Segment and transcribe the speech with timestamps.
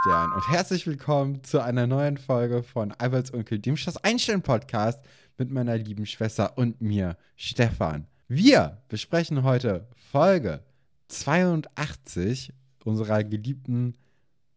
[0.00, 4.98] Stern und herzlich willkommen zu einer neuen Folge von Alberts Onkel, dem Schloss Einstein Podcast
[5.36, 8.06] mit meiner lieben Schwester und mir, Stefan.
[8.26, 10.64] Wir besprechen heute Folge
[11.08, 13.92] 82 unserer geliebten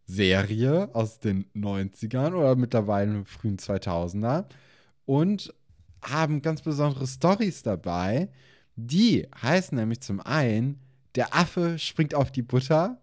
[0.05, 4.45] Serie aus den 90ern oder mittlerweile frühen 2000er
[5.05, 5.53] und
[6.01, 8.29] haben ganz besondere Stories dabei.
[8.77, 10.79] Die heißen nämlich zum einen,
[11.15, 13.01] der Affe springt auf die Butter,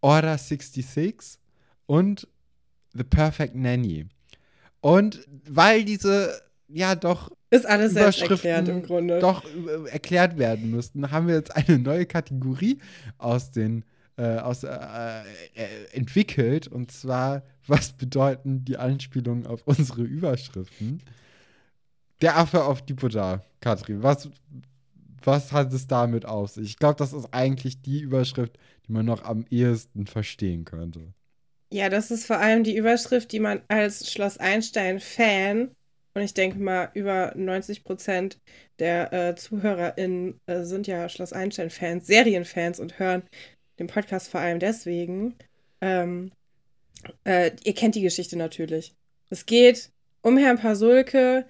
[0.00, 1.38] Order 66
[1.86, 2.28] und
[2.94, 4.06] The Perfect Nanny.
[4.80, 9.20] Und weil diese ja doch ist alles erklärt im Grunde.
[9.20, 12.78] Doch äh, erklärt werden müssten, haben wir jetzt eine neue Kategorie
[13.18, 13.84] aus den
[14.16, 15.22] äh, aus, äh, äh,
[15.92, 16.68] entwickelt.
[16.68, 21.02] Und zwar, was bedeuten die Anspielungen auf unsere Überschriften?
[22.22, 24.02] Der Affe auf die Buddha, Katrin.
[24.02, 24.30] Was,
[25.22, 26.70] was hat es damit auf sich?
[26.70, 31.12] Ich glaube, das ist eigentlich die Überschrift, die man noch am ehesten verstehen könnte.
[31.72, 35.74] Ja, das ist vor allem die Überschrift, die man als Schloss Einstein-Fan,
[36.14, 38.38] und ich denke mal, über 90 Prozent
[38.78, 43.22] der äh, ZuhörerInnen äh, sind ja Schloss Einstein-Fans, Serienfans und hören
[43.78, 45.34] den Podcast vor allem deswegen.
[45.80, 46.32] Ähm,
[47.24, 48.94] äh, ihr kennt die Geschichte natürlich.
[49.28, 49.90] Es geht
[50.22, 51.46] um Herrn Pasulke,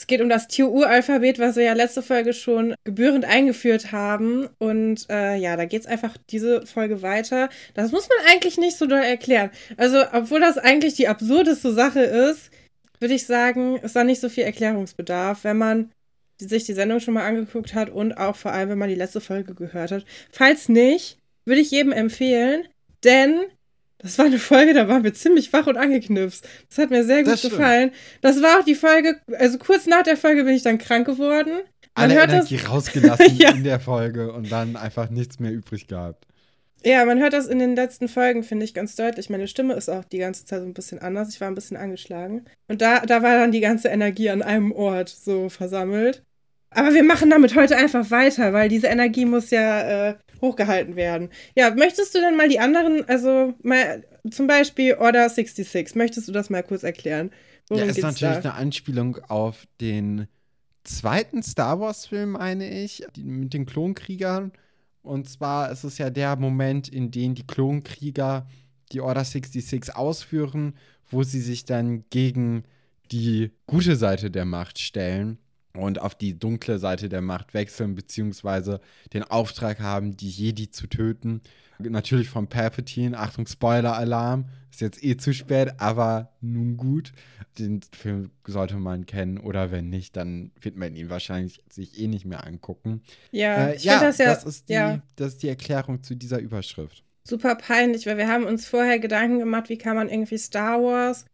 [0.00, 4.48] es geht um das TU-Alphabet, was wir ja letzte Folge schon gebührend eingeführt haben.
[4.56, 7.50] Und äh, ja, da geht es einfach diese Folge weiter.
[7.74, 9.50] Das muss man eigentlich nicht so doll erklären.
[9.76, 12.50] Also, obwohl das eigentlich die absurdeste Sache ist,
[12.98, 15.92] würde ich sagen, ist da nicht so viel Erklärungsbedarf, wenn man
[16.38, 19.20] sich die Sendung schon mal angeguckt hat und auch vor allem, wenn man die letzte
[19.20, 20.06] Folge gehört hat.
[20.30, 22.66] Falls nicht, würde ich jedem empfehlen,
[23.04, 23.40] denn
[24.02, 26.46] das war eine Folge, da waren wir ziemlich wach und angeknipst.
[26.68, 27.92] Das hat mir sehr gut das gefallen.
[28.20, 31.52] Das war auch die Folge, also kurz nach der Folge bin ich dann krank geworden.
[31.94, 33.50] Man Alle Energie das, rausgelassen ja.
[33.50, 36.26] in der Folge und dann einfach nichts mehr übrig gehabt.
[36.82, 39.28] Ja, man hört das in den letzten Folgen, finde ich, ganz deutlich.
[39.28, 41.28] Meine Stimme ist auch die ganze Zeit so ein bisschen anders.
[41.28, 42.46] Ich war ein bisschen angeschlagen.
[42.68, 46.22] Und da, da war dann die ganze Energie an einem Ort so versammelt.
[46.70, 51.30] Aber wir machen damit heute einfach weiter, weil diese Energie muss ja äh, hochgehalten werden.
[51.54, 56.32] Ja, möchtest du denn mal die anderen, also mal zum Beispiel Order 66, möchtest du
[56.32, 57.30] das mal kurz erklären?
[57.68, 58.50] Worum ja, ist natürlich da?
[58.50, 60.26] eine Anspielung auf den
[60.84, 64.52] zweiten Star Wars-Film, meine ich, mit den Klonkriegern.
[65.02, 68.46] Und zwar ist es ja der Moment, in dem die Klonkrieger
[68.92, 70.74] die Order 66 ausführen,
[71.08, 72.64] wo sie sich dann gegen
[73.12, 75.38] die gute Seite der Macht stellen
[75.76, 78.80] und auf die dunkle Seite der Macht wechseln, beziehungsweise
[79.12, 81.40] den Auftrag haben, die Jedi zu töten.
[81.78, 83.18] Natürlich von Palpatine.
[83.18, 84.46] Achtung, Spoiler-Alarm.
[84.70, 87.12] Ist jetzt eh zu spät, aber nun gut.
[87.58, 92.06] Den Film sollte man kennen oder wenn nicht, dann wird man ihn wahrscheinlich sich eh
[92.06, 93.02] nicht mehr angucken.
[93.32, 95.02] Ja, äh, ja, das, ja das, ist die, ja.
[95.16, 97.02] das ist die Erklärung zu dieser Überschrift.
[97.24, 101.26] Super peinlich, weil wir haben uns vorher Gedanken gemacht, wie kann man irgendwie Star Wars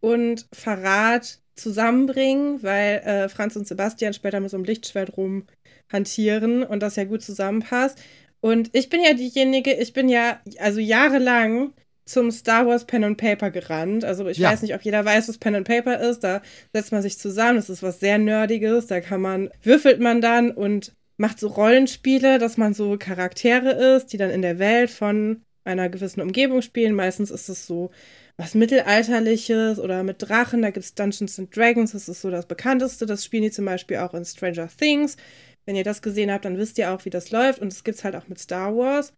[0.00, 6.80] und Verrat zusammenbringen, weil äh, Franz und Sebastian später mit so einem Lichtschwert rumhantieren und
[6.80, 7.98] das ja gut zusammenpasst.
[8.40, 11.72] Und ich bin ja diejenige, ich bin ja also jahrelang
[12.04, 14.04] zum Star Wars Pen and Paper gerannt.
[14.04, 14.50] Also ich ja.
[14.50, 16.20] weiß nicht, ob jeder weiß, was Pen and Paper ist.
[16.20, 16.40] Da
[16.72, 17.56] setzt man sich zusammen.
[17.56, 18.86] Das ist was sehr Nerdiges.
[18.86, 24.12] Da kann man, würfelt man dann und macht so Rollenspiele, dass man so Charaktere ist,
[24.12, 26.94] die dann in der Welt von einer gewissen Umgebung spielen.
[26.94, 27.90] Meistens ist es so
[28.38, 30.62] was Mittelalterliches oder mit Drachen.
[30.62, 33.04] Da gibt es Dungeons and Dragons, das ist so das bekannteste.
[33.04, 35.16] Das spielen die zum Beispiel auch in Stranger Things.
[35.66, 37.60] Wenn ihr das gesehen habt, dann wisst ihr auch, wie das läuft.
[37.60, 39.12] Und es gibt es halt auch mit Star Wars.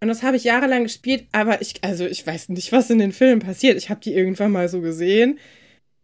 [0.00, 3.12] Und das habe ich jahrelang gespielt, aber ich, also ich weiß nicht, was in den
[3.12, 3.76] Filmen passiert.
[3.78, 5.38] Ich habe die irgendwann mal so gesehen.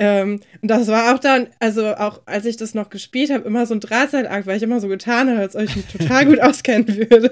[0.00, 3.65] Ähm, und das war auch dann, also auch als ich das noch gespielt habe, immer
[3.65, 6.41] so ein Drahtseilakt, weil ich immer so getan habe, als ob ich mich total gut
[6.41, 7.31] auskennen würde.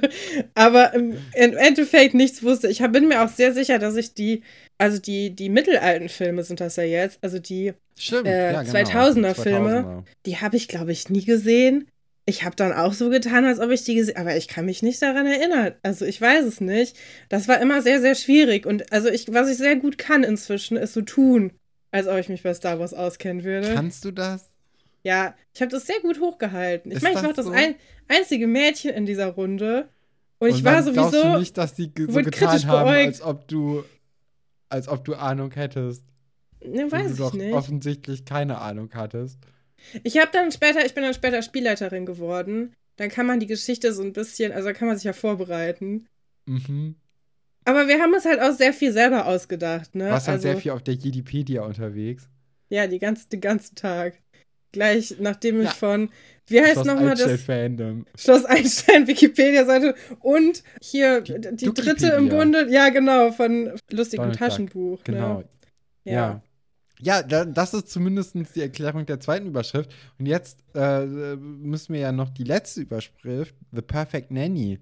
[0.54, 2.68] Aber im, im, Endeffekt nichts wusste.
[2.68, 4.42] Ich hab, bin mir auch sehr sicher, dass ich die,
[4.78, 8.78] also die, die mittelalten Filme sind das ja jetzt, also die Stimmt, äh, ja, genau.
[8.78, 10.02] 2000er Filme, 2000er.
[10.26, 11.88] die habe ich, glaube ich, nie gesehen.
[12.26, 14.84] Ich habe dann auch so getan, als ob ich die gesehen aber ich kann mich
[14.84, 15.74] nicht daran erinnern.
[15.82, 16.96] Also ich weiß es nicht.
[17.28, 18.66] Das war immer sehr, sehr schwierig.
[18.66, 21.52] Und also ich, was ich sehr gut kann inzwischen, ist so tun
[21.92, 23.74] als ob ich mich bei Star Wars auskennen würde.
[23.74, 24.50] Kannst du das?
[25.04, 26.90] Ja, ich habe das sehr gut hochgehalten.
[26.90, 27.52] Ich meine, ich war das, so?
[27.52, 27.76] ein,
[28.08, 29.88] einzige Mädchen in dieser Runde.
[30.38, 31.22] Und, und ich war sowieso.
[31.22, 33.84] Du nicht, dass die so getan haben, als ob du,
[34.68, 36.04] als ob du Ahnung hättest?
[36.64, 37.52] Ne, weiß du ich doch nicht.
[37.52, 39.38] offensichtlich keine Ahnung hattest.
[40.04, 42.72] Ich habe dann später, ich bin dann später Spielleiterin geworden.
[42.96, 46.06] Dann kann man die Geschichte so ein bisschen, also kann man sich ja vorbereiten.
[46.46, 46.96] Mhm.
[47.64, 50.10] Aber wir haben uns halt auch sehr viel selber ausgedacht, ne?
[50.10, 52.28] Warst halt also, sehr viel auf der Jedipedia unterwegs.
[52.68, 54.14] Ja, die ganze, den ganzen Tag.
[54.72, 55.74] gleich, nachdem ich ja.
[55.74, 56.08] von,
[56.46, 57.42] wie heißt nochmal das?
[57.42, 58.06] Fandom.
[58.16, 64.98] Schloss Einstein, Wikipedia-Seite und hier die, die dritte im Bunde, ja genau, von lustigem Taschenbuch.
[64.98, 65.04] Ne?
[65.04, 65.38] Genau.
[65.38, 65.44] Ne?
[66.04, 66.12] Ja.
[66.12, 66.42] ja.
[67.04, 69.90] Ja, das ist zumindest die Erklärung der zweiten Überschrift.
[70.20, 74.78] Und jetzt äh, müssen wir ja noch die letzte Überschrift, The Perfect Nanny,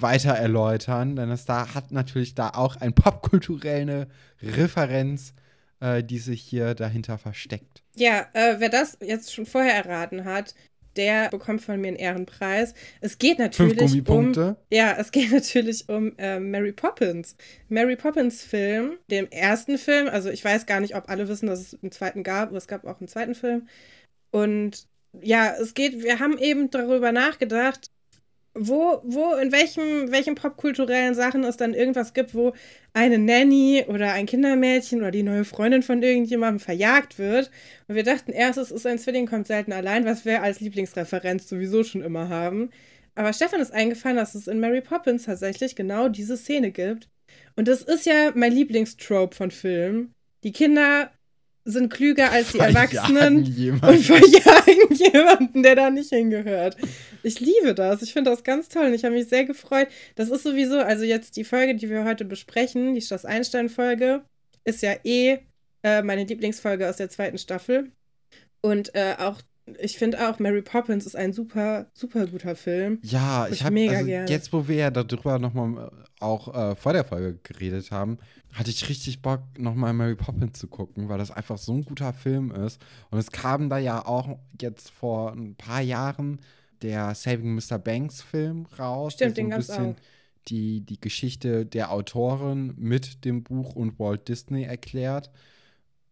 [0.00, 4.08] weiter erläutern, denn es da hat natürlich da auch eine popkulturelle
[4.42, 5.34] Referenz,
[5.80, 7.82] äh, die sich hier dahinter versteckt.
[7.94, 10.54] Ja, äh, wer das jetzt schon vorher erraten hat,
[10.96, 12.74] der bekommt von mir einen Ehrenpreis.
[13.00, 14.48] Es geht natürlich Fünf Gummipunkte.
[14.48, 17.36] um ja, es geht natürlich um äh, Mary Poppins.
[17.68, 20.08] Mary Poppins Film, dem ersten Film.
[20.08, 22.66] Also ich weiß gar nicht, ob alle wissen, dass es einen zweiten gab, aber es
[22.66, 23.68] gab auch einen zweiten Film.
[24.30, 24.86] Und
[25.20, 26.02] ja, es geht.
[26.02, 27.90] Wir haben eben darüber nachgedacht,
[28.54, 32.52] wo, wo, in welchem, welchen popkulturellen Sachen es dann irgendwas gibt, wo
[32.92, 37.50] eine Nanny oder ein Kindermädchen oder die neue Freundin von irgendjemandem verjagt wird.
[37.88, 41.48] Und wir dachten erst, es ist ein Zwilling, kommt selten allein, was wir als Lieblingsreferenz
[41.48, 42.70] sowieso schon immer haben.
[43.14, 47.08] Aber Stefan ist eingefallen, dass es in Mary Poppins tatsächlich genau diese Szene gibt.
[47.56, 50.14] Und das ist ja mein Lieblingstrope von Filmen.
[50.44, 51.10] Die Kinder
[51.64, 53.86] sind klüger als die Erwachsenen jemanden.
[53.86, 56.76] und verjagen jemanden, der da nicht hingehört.
[57.22, 58.02] Ich liebe das.
[58.02, 59.88] Ich finde das ganz toll und ich habe mich sehr gefreut.
[60.16, 64.22] Das ist sowieso, also jetzt die Folge, die wir heute besprechen, die Schloss Einstein-Folge,
[64.64, 65.38] ist ja eh
[65.82, 67.92] äh, meine Lieblingsfolge aus der zweiten Staffel.
[68.60, 69.40] Und äh, auch
[69.78, 72.98] ich finde auch, Mary Poppins ist ein super, super guter Film.
[73.02, 77.04] Ja, ich habe also jetzt, wo wir ja darüber nochmal äh, auch äh, vor der
[77.04, 78.18] Folge geredet haben,
[78.52, 82.12] hatte ich richtig Bock, nochmal Mary Poppins zu gucken, weil das einfach so ein guter
[82.12, 82.80] Film ist.
[83.10, 86.40] Und es kam da ja auch jetzt vor ein paar Jahren
[86.82, 87.78] der Saving Mr.
[87.78, 89.14] Banks Film raus.
[89.14, 89.96] Stimmt, der so ein bisschen
[90.48, 95.30] die, die Geschichte der Autorin mit dem Buch und Walt Disney erklärt.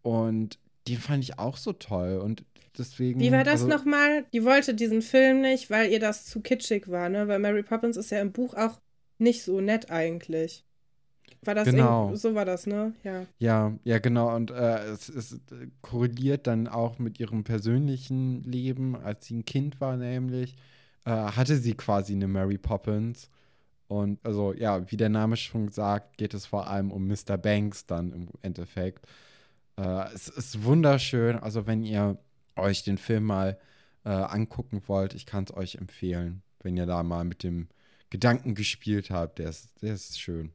[0.01, 0.57] Und
[0.87, 2.17] den fand ich auch so toll.
[2.17, 2.45] Und
[2.77, 3.19] deswegen.
[3.19, 4.25] Wie war das also, nochmal?
[4.33, 7.27] Die wollte diesen Film nicht, weil ihr das zu kitschig war, ne?
[7.27, 8.79] Weil Mary Poppins ist ja im Buch auch
[9.17, 10.65] nicht so nett eigentlich.
[11.43, 12.13] War das genau.
[12.15, 12.93] so war das, ne?
[13.03, 13.25] Ja.
[13.39, 14.35] Ja, ja, genau.
[14.35, 15.39] Und äh, es, es
[15.81, 20.55] korreliert dann auch mit ihrem persönlichen Leben, als sie ein Kind war, nämlich,
[21.05, 23.29] äh, hatte sie quasi eine Mary Poppins.
[23.87, 27.37] Und also, ja, wie der Name schon sagt, geht es vor allem um Mr.
[27.37, 29.07] Banks dann im Endeffekt.
[29.77, 31.37] Äh, es ist wunderschön.
[31.39, 32.19] Also, wenn ihr
[32.61, 33.59] euch den Film mal
[34.05, 37.67] äh, angucken wollt, ich kann es euch empfehlen, wenn ihr da mal mit dem
[38.09, 39.39] Gedanken gespielt habt.
[39.39, 40.53] Der ist, der ist schön.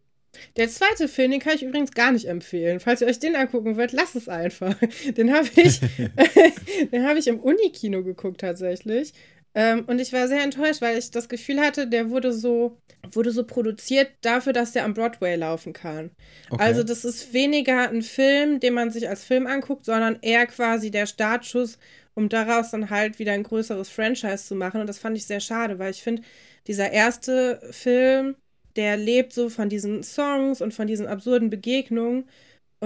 [0.56, 2.80] Der zweite Film, den kann ich übrigens gar nicht empfehlen.
[2.80, 4.74] Falls ihr euch den angucken wollt, lasst es einfach.
[5.16, 5.80] Den habe ich,
[6.92, 9.12] hab ich im Unikino geguckt tatsächlich.
[9.56, 12.76] Ähm, und ich war sehr enttäuscht, weil ich das Gefühl hatte, der wurde so,
[13.10, 16.10] wurde so produziert dafür, dass der am Broadway laufen kann.
[16.50, 16.62] Okay.
[16.62, 20.90] Also das ist weniger ein Film, den man sich als Film anguckt, sondern eher quasi
[20.90, 21.78] der Startschuss,
[22.12, 24.82] um daraus dann halt wieder ein größeres Franchise zu machen.
[24.82, 26.20] Und das fand ich sehr schade, weil ich finde,
[26.66, 28.36] dieser erste Film,
[28.76, 32.28] der lebt so von diesen Songs und von diesen absurden Begegnungen.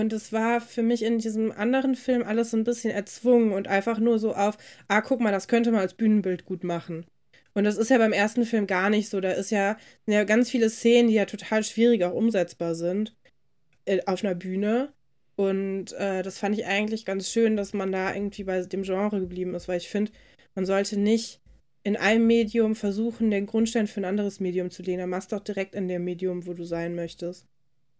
[0.00, 3.68] Und es war für mich in diesem anderen Film alles so ein bisschen erzwungen und
[3.68, 4.56] einfach nur so auf,
[4.88, 7.04] ah, guck mal, das könnte man als Bühnenbild gut machen.
[7.52, 9.20] Und das ist ja beim ersten Film gar nicht so.
[9.20, 9.76] Da ist ja,
[10.06, 13.14] ja ganz viele Szenen, die ja total schwierig auch umsetzbar sind
[13.84, 14.92] äh, auf einer Bühne.
[15.36, 19.20] Und äh, das fand ich eigentlich ganz schön, dass man da irgendwie bei dem Genre
[19.20, 20.12] geblieben ist, weil ich finde,
[20.54, 21.40] man sollte nicht
[21.82, 24.98] in einem Medium versuchen, den Grundstein für ein anderes Medium zu legen.
[24.98, 27.46] Dann machst du doch direkt in dem Medium, wo du sein möchtest.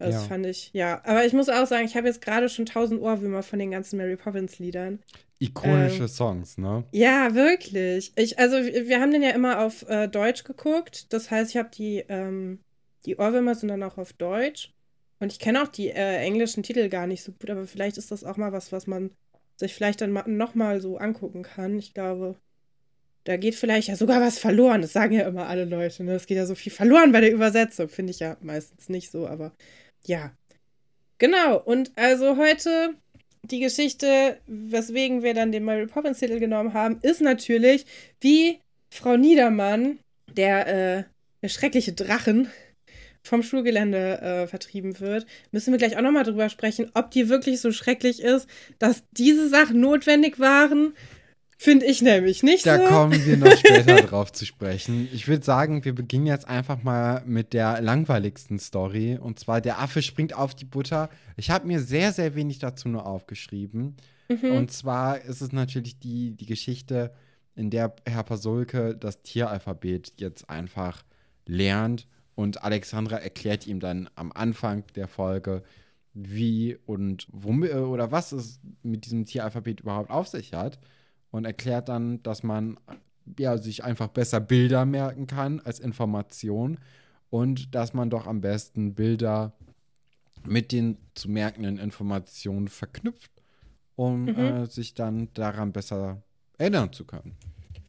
[0.00, 0.20] Das ja.
[0.20, 1.02] fand ich, ja.
[1.04, 3.98] Aber ich muss auch sagen, ich habe jetzt gerade schon tausend Ohrwürmer von den ganzen
[3.98, 4.98] Mary Poppins-Liedern.
[5.40, 6.84] Ikonische ähm, Songs, ne?
[6.90, 8.10] Ja, wirklich.
[8.16, 11.12] Ich, also, wir haben den ja immer auf äh, Deutsch geguckt.
[11.12, 12.60] Das heißt, ich habe die, ähm,
[13.04, 14.72] die Ohrwürmer sind dann auch auf Deutsch.
[15.18, 18.10] Und ich kenne auch die äh, englischen Titel gar nicht so gut, aber vielleicht ist
[18.10, 19.10] das auch mal was, was man
[19.58, 21.78] sich vielleicht dann nochmal so angucken kann.
[21.78, 22.36] Ich glaube,
[23.24, 24.80] da geht vielleicht ja sogar was verloren.
[24.80, 26.04] Das sagen ja immer alle Leute.
[26.04, 26.14] Ne?
[26.14, 27.90] Es geht ja so viel verloren bei der Übersetzung.
[27.90, 29.52] Finde ich ja meistens nicht so, aber
[30.04, 30.32] ja.
[31.18, 31.58] Genau.
[31.58, 32.94] Und also heute
[33.42, 37.86] die Geschichte, weswegen wir dann den Mary Poppins Titel genommen haben, ist natürlich,
[38.20, 38.58] wie
[38.90, 39.98] Frau Niedermann,
[40.36, 41.04] der,
[41.42, 42.48] äh, schreckliche Drachen,
[43.22, 47.60] vom Schulgelände äh, vertrieben wird, müssen wir gleich auch nochmal drüber sprechen, ob die wirklich
[47.60, 50.94] so schrecklich ist, dass diese Sachen notwendig waren
[51.62, 52.84] Finde ich nämlich nicht da so.
[52.84, 55.10] Da kommen wir noch später drauf zu sprechen.
[55.12, 59.18] Ich würde sagen, wir beginnen jetzt einfach mal mit der langweiligsten Story.
[59.20, 61.10] Und zwar, der Affe springt auf die Butter.
[61.36, 63.96] Ich habe mir sehr, sehr wenig dazu nur aufgeschrieben.
[64.30, 64.52] Mhm.
[64.52, 67.12] Und zwar ist es natürlich die, die Geschichte,
[67.54, 71.04] in der Herr Pasulke das Tieralphabet jetzt einfach
[71.44, 72.06] lernt.
[72.36, 75.62] Und Alexandra erklärt ihm dann am Anfang der Folge,
[76.14, 80.78] wie und womit oder was es mit diesem Tieralphabet überhaupt auf sich hat.
[81.30, 82.78] Und erklärt dann, dass man
[83.38, 86.78] ja, sich einfach besser Bilder merken kann als Information
[87.30, 89.52] und dass man doch am besten Bilder
[90.44, 93.30] mit den zu merkenden Informationen verknüpft,
[93.96, 94.36] um mhm.
[94.36, 96.22] äh, sich dann daran besser
[96.58, 97.36] erinnern zu können.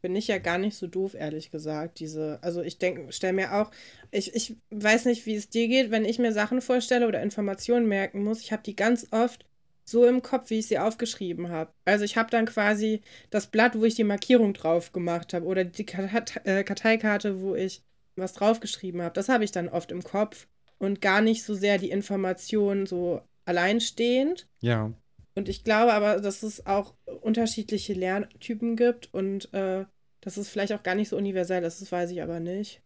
[0.02, 2.00] Bin ich ja gar nicht so doof, ehrlich gesagt.
[2.00, 3.70] Diese, also ich denke, stelle mir auch,
[4.10, 7.86] ich, ich weiß nicht, wie es dir geht, wenn ich mir Sachen vorstelle oder Informationen
[7.86, 8.40] merken muss.
[8.40, 9.44] Ich habe die ganz oft
[9.84, 11.72] so im Kopf, wie ich sie aufgeschrieben habe.
[11.84, 15.64] Also ich habe dann quasi das Blatt, wo ich die Markierung drauf gemacht habe oder
[15.64, 17.82] die äh, Karteikarte, wo ich
[18.16, 19.14] was draufgeschrieben habe.
[19.14, 20.46] Das habe ich dann oft im Kopf
[20.78, 24.48] und gar nicht so sehr die Information so alleinstehend.
[24.60, 24.92] Ja.
[25.34, 29.86] Und ich glaube aber, dass es auch unterschiedliche Lerntypen gibt und äh,
[30.20, 32.82] dass es vielleicht auch gar nicht so universell ist, das weiß ich aber nicht.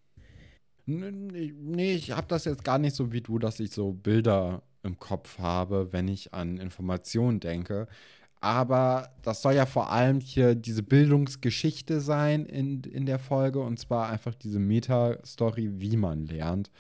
[0.87, 4.99] Nee, ich habe das jetzt gar nicht so wie du, dass ich so Bilder im
[4.99, 7.87] Kopf habe, wenn ich an Informationen denke.
[8.41, 13.79] Aber das soll ja vor allem hier diese Bildungsgeschichte sein in, in der Folge und
[13.79, 16.71] zwar einfach diese Meta-Story, wie man lernt.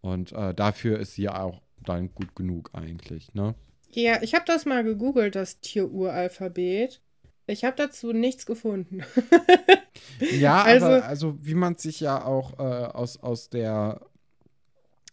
[0.00, 3.54] Und äh, dafür ist sie auch dann gut genug eigentlich, ne?
[3.90, 7.00] Ja, ich habe das mal gegoogelt, das Tieruralphabet.
[7.46, 9.02] Ich habe dazu nichts gefunden.
[10.38, 14.02] ja, also, aber also wie man sich ja auch äh, aus, aus der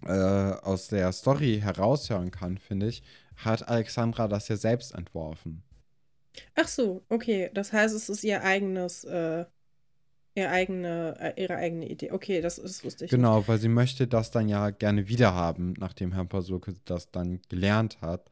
[0.06, 0.12] äh,
[0.62, 3.04] aus der Story heraushören kann, finde ich,
[3.38, 5.64] hat Alexandra das ja selbst entworfen.
[6.56, 7.50] Ach so, okay.
[7.54, 9.46] Das heißt, es ist ihr eigenes, äh,
[10.36, 12.12] ihr eigene, äh, ihre eigene Idee.
[12.12, 13.12] Okay, das, das wusste ich.
[13.12, 13.48] Genau, nicht.
[13.48, 18.30] weil sie möchte das dann ja gerne wiederhaben, nachdem Herr Pasulke das dann gelernt hat.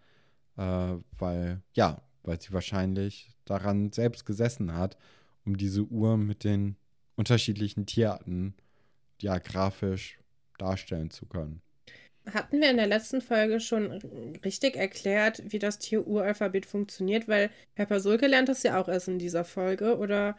[0.57, 4.97] Äh, weil, ja, weil sie wahrscheinlich daran selbst gesessen hat,
[5.45, 6.75] um diese Uhr mit den
[7.15, 8.55] unterschiedlichen Tierarten
[9.21, 10.19] ja grafisch
[10.57, 11.61] darstellen zu können.
[12.31, 13.91] Hatten wir in der letzten Folge schon
[14.45, 17.27] richtig erklärt, wie das Tier-Uralphabet funktioniert?
[17.27, 19.97] Weil Herr Pasulke lernt das ja auch erst in dieser Folge.
[19.97, 20.37] Oder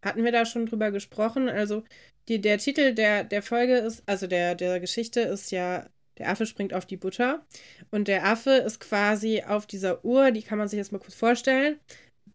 [0.00, 1.48] hatten wir da schon drüber gesprochen?
[1.48, 1.82] Also,
[2.28, 6.46] die, der Titel der, der Folge ist, also der, der Geschichte ist ja, der Affe
[6.46, 7.44] springt auf die Butter.
[7.90, 11.14] Und der Affe ist quasi auf dieser Uhr, die kann man sich jetzt mal kurz
[11.14, 11.80] vorstellen,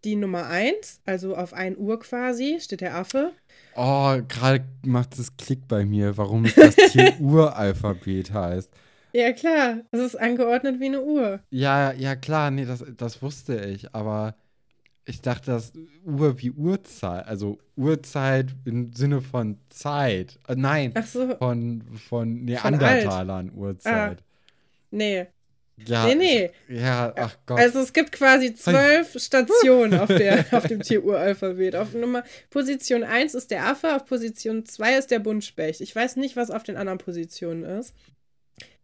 [0.03, 3.33] die Nummer 1, also auf 1 Uhr quasi, steht der Affe.
[3.75, 8.71] Oh, gerade macht es Klick bei mir, warum das Tier-Uralphabet heißt.
[9.13, 9.79] Ja, klar.
[9.91, 11.39] Es ist angeordnet wie eine Uhr.
[11.49, 12.51] Ja, ja, klar.
[12.51, 13.93] Nee, das, das wusste ich.
[13.95, 14.35] Aber
[15.05, 15.73] ich dachte, das
[16.05, 17.25] Uhr wie Uhrzeit.
[17.25, 20.39] Also Uhrzeit im Sinne von Zeit.
[20.47, 20.91] Äh, nein.
[20.93, 21.35] Ach so.
[21.37, 24.19] Von, von Neandertalern von Uhrzeit.
[24.19, 24.23] Ah,
[24.91, 25.27] nee.
[25.85, 26.51] Ja, nee, nee.
[26.67, 27.59] Ja, ach Gott.
[27.59, 31.75] Also es gibt quasi zwölf Stationen auf, der, auf dem Tieruralphabet.
[31.75, 35.81] Auf Nummer Position 1 ist der Affe, auf Position 2 ist der Buntspecht.
[35.81, 37.93] Ich weiß nicht, was auf den anderen Positionen ist.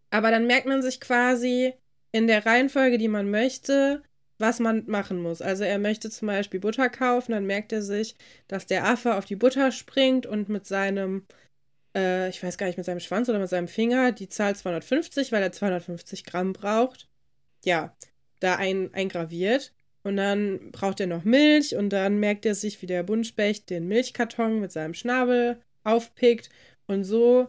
[0.09, 1.73] Aber dann merkt man sich quasi
[2.11, 4.01] in der Reihenfolge, die man möchte,
[4.37, 5.41] was man machen muss.
[5.41, 8.15] Also er möchte zum Beispiel Butter kaufen, dann merkt er sich,
[8.47, 11.25] dass der Affe auf die Butter springt und mit seinem,
[11.95, 15.31] äh, ich weiß gar nicht, mit seinem Schwanz oder mit seinem Finger die Zahl 250,
[15.31, 17.07] weil er 250 Gramm braucht,
[17.63, 17.95] ja,
[18.39, 19.73] da ein, eingraviert.
[20.03, 23.87] Und dann braucht er noch Milch und dann merkt er sich, wie der Buntspecht den
[23.87, 26.49] Milchkarton mit seinem Schnabel aufpickt.
[26.85, 27.47] Und so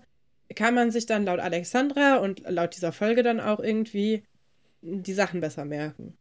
[0.55, 4.23] kann man sich dann laut Alexandra und laut dieser Folge dann auch irgendwie
[4.81, 6.17] die Sachen besser merken.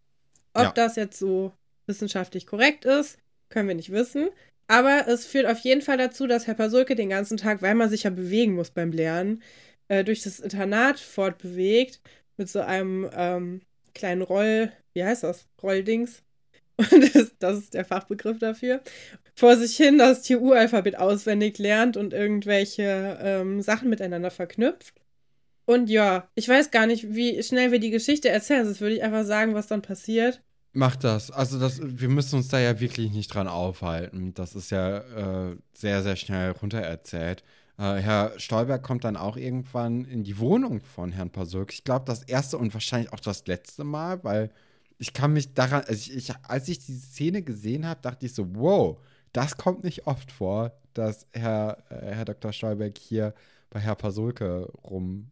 [0.53, 0.71] Ob ja.
[0.71, 1.53] das jetzt so
[1.85, 3.17] wissenschaftlich korrekt ist,
[3.47, 4.29] können wir nicht wissen.
[4.67, 7.89] Aber es führt auf jeden Fall dazu, dass Herr Pasulke den ganzen Tag, weil man
[7.89, 9.43] sich ja bewegen muss beim Lernen,
[9.87, 12.01] äh, durch das Internat fortbewegt
[12.37, 13.61] mit so einem ähm,
[13.93, 15.47] kleinen Roll, wie heißt das?
[15.61, 16.23] Rolldings.
[16.77, 18.81] Und das, das ist der Fachbegriff dafür
[19.35, 24.95] vor sich hin das TU-Alphabet auswendig lernt und irgendwelche ähm, Sachen miteinander verknüpft.
[25.65, 28.65] Und ja, ich weiß gar nicht, wie schnell wir die Geschichte erzählen.
[28.65, 30.41] Sonst würde ich einfach sagen, was dann passiert.
[30.77, 31.31] Mach das.
[31.31, 34.33] Also das, wir müssen uns da ja wirklich nicht dran aufhalten.
[34.33, 34.97] Das ist ja
[35.51, 37.43] äh, sehr, sehr schnell runtererzählt.
[37.77, 41.71] Äh, Herr Stolberg kommt dann auch irgendwann in die Wohnung von Herrn Pasulk.
[41.71, 44.51] Ich glaube, das erste und wahrscheinlich auch das letzte Mal, weil
[44.97, 48.33] ich kann mich daran, also ich, ich, als ich die Szene gesehen habe, dachte ich
[48.33, 48.97] so, wow,
[49.31, 52.51] das kommt nicht oft vor, dass Herr, äh, Herr Dr.
[52.51, 53.33] Stolberg hier
[53.69, 55.29] bei Herr Pasulke rum,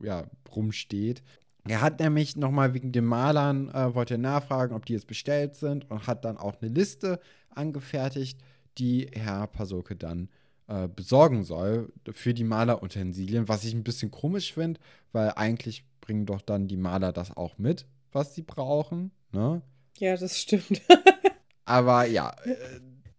[0.00, 1.24] ja, rumsteht.
[1.66, 5.90] Er hat nämlich nochmal wegen den Malern, äh, wollte nachfragen, ob die jetzt bestellt sind
[5.90, 8.38] und hat dann auch eine Liste angefertigt,
[8.76, 10.28] die Herr Pasulke dann
[10.66, 14.80] äh, besorgen soll für die Malerutensilien, was ich ein bisschen komisch finde,
[15.12, 19.10] weil eigentlich bringen doch dann die Maler das auch mit, was sie brauchen.
[19.32, 19.62] Ne?
[19.98, 20.82] Ja, das stimmt.
[21.64, 22.56] Aber ja, äh,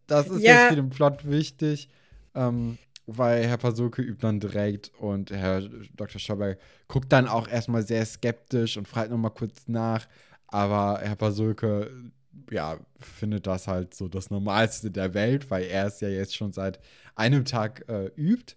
[0.08, 0.54] das ist ja.
[0.54, 1.90] jetzt für den Plot wichtig,
[2.36, 5.62] ähm, weil Herr Pasulke übt dann direkt und Herr
[5.96, 6.20] Dr.
[6.20, 10.08] Schauberg guckt dann auch erstmal sehr skeptisch und fragt nochmal kurz nach.
[10.48, 12.12] Aber Herr Pasulke
[12.52, 16.52] ja, findet das halt so das Normalste der Welt, weil er es ja jetzt schon
[16.52, 16.80] seit
[17.16, 18.56] einem Tag äh, übt.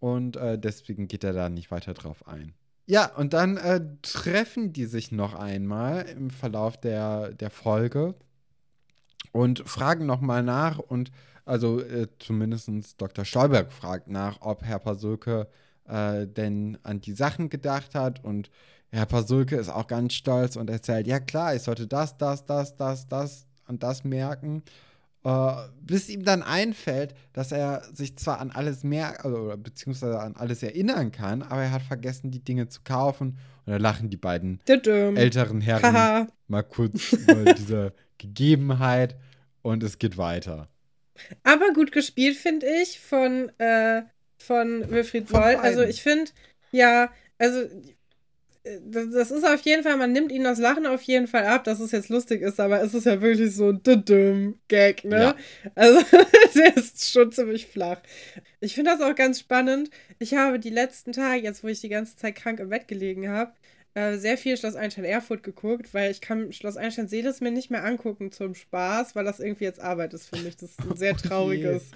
[0.00, 2.54] Und äh, deswegen geht er da nicht weiter drauf ein.
[2.86, 8.14] Ja, und dann äh, treffen die sich noch einmal im Verlauf der, der Folge
[9.32, 11.10] und fragen nochmal nach und
[11.44, 12.70] also äh, zumindest
[13.00, 13.24] Dr.
[13.24, 15.48] Stolberg fragt nach, ob Herr Pasulke
[15.86, 18.50] äh, denn an die Sachen gedacht hat und
[18.90, 22.76] Herr Pasulke ist auch ganz stolz und erzählt, ja klar, ich sollte das, das, das,
[22.76, 24.62] das, das und das merken.
[25.26, 30.36] Uh, bis ihm dann einfällt, dass er sich zwar an alles mehr, also, beziehungsweise an
[30.36, 33.38] alles erinnern kann, aber er hat vergessen, die Dinge zu kaufen.
[33.64, 35.16] Und da lachen die beiden Tudum.
[35.16, 39.16] älteren Herren mal kurz über diese Gegebenheit
[39.62, 40.68] und es geht weiter.
[41.42, 44.02] Aber gut gespielt, finde ich, von, äh,
[44.36, 45.56] von Wilfried Woll.
[45.56, 46.30] Also ich finde,
[46.72, 47.68] ja, also
[48.86, 51.80] das ist auf jeden Fall, man nimmt ihm das Lachen auf jeden Fall ab, dass
[51.80, 55.18] es jetzt lustig ist, aber es ist ja wirklich so ein Gag, ne?
[55.18, 55.36] Ja.
[55.74, 56.00] Also,
[56.54, 58.00] der ist schon ziemlich flach.
[58.60, 59.90] Ich finde das auch ganz spannend.
[60.18, 63.28] Ich habe die letzten Tage, jetzt wo ich die ganze Zeit krank im Bett gelegen
[63.28, 63.52] habe,
[63.94, 67.70] äh, sehr viel Schloss Einstein Erfurt geguckt, weil ich kann Schloss Einstein Seeles mir nicht
[67.70, 70.56] mehr angucken zum Spaß, weil das irgendwie jetzt Arbeit ist für mich.
[70.56, 71.90] Das ist ein sehr trauriges,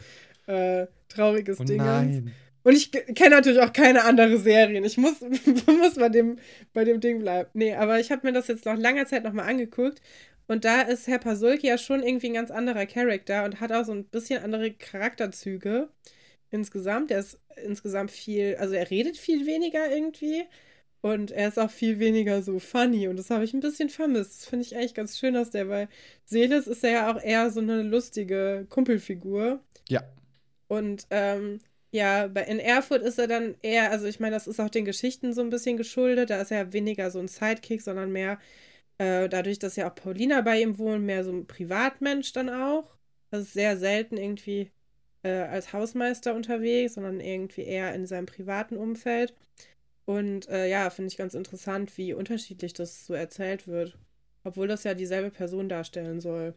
[0.46, 1.78] oh äh, trauriges oh Ding.
[1.78, 2.32] Nein.
[2.62, 4.84] Und ich kenne natürlich auch keine andere Serien.
[4.84, 5.20] Ich muss,
[5.66, 6.38] muss bei, dem,
[6.72, 7.48] bei dem Ding bleiben.
[7.54, 10.00] Nee, aber ich habe mir das jetzt nach langer Zeit nochmal angeguckt.
[10.46, 13.84] Und da ist Herr Pasulki ja schon irgendwie ein ganz anderer Charakter und hat auch
[13.84, 15.88] so ein bisschen andere Charakterzüge
[16.50, 17.10] insgesamt.
[17.10, 20.44] Er ist insgesamt viel, also er redet viel weniger irgendwie.
[21.00, 23.08] Und er ist auch viel weniger so funny.
[23.08, 24.40] Und das habe ich ein bisschen vermisst.
[24.40, 25.88] Das finde ich eigentlich ganz schön, dass der, weil
[26.24, 29.60] Seeles ist ja auch eher so eine lustige Kumpelfigur.
[29.88, 30.02] Ja.
[30.66, 31.60] Und ähm,
[31.92, 34.84] ja, bei, in Erfurt ist er dann eher, also ich meine, das ist auch den
[34.84, 36.30] Geschichten so ein bisschen geschuldet.
[36.30, 38.38] Da ist er weniger so ein Sidekick, sondern mehr
[38.98, 42.96] äh, dadurch, dass ja auch Paulina bei ihm wohnt, mehr so ein Privatmensch dann auch.
[43.30, 44.70] Das ist sehr selten irgendwie
[45.22, 49.34] äh, als Hausmeister unterwegs, sondern irgendwie eher in seinem privaten Umfeld.
[50.08, 53.98] Und äh, ja, finde ich ganz interessant, wie unterschiedlich das so erzählt wird.
[54.42, 56.54] Obwohl das ja dieselbe Person darstellen soll.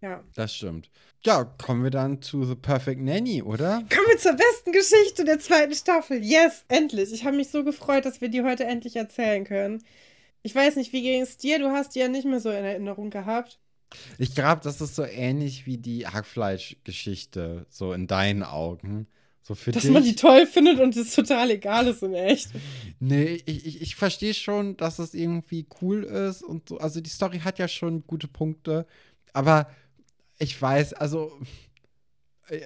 [0.00, 0.24] Ja.
[0.34, 0.90] Das stimmt.
[1.24, 3.74] Ja, kommen wir dann zu The Perfect Nanny, oder?
[3.74, 6.20] Kommen wir zur besten Geschichte der zweiten Staffel.
[6.20, 7.12] Yes, endlich.
[7.12, 9.84] Ich habe mich so gefreut, dass wir die heute endlich erzählen können.
[10.42, 11.60] Ich weiß nicht, wie ging es dir?
[11.60, 13.60] Du hast die ja nicht mehr so in Erinnerung gehabt.
[14.18, 19.06] Ich glaube, das ist so ähnlich wie die Hackfleisch-Geschichte, so in deinen Augen.
[19.42, 19.90] So für dass dich.
[19.90, 22.50] man die toll findet und es total egal ist in echt.
[23.00, 26.78] Nee, ich, ich, ich verstehe schon, dass es irgendwie cool ist und so.
[26.78, 28.86] Also die Story hat ja schon gute Punkte,
[29.32, 29.68] aber
[30.38, 31.32] ich weiß, also
[32.48, 32.60] äh,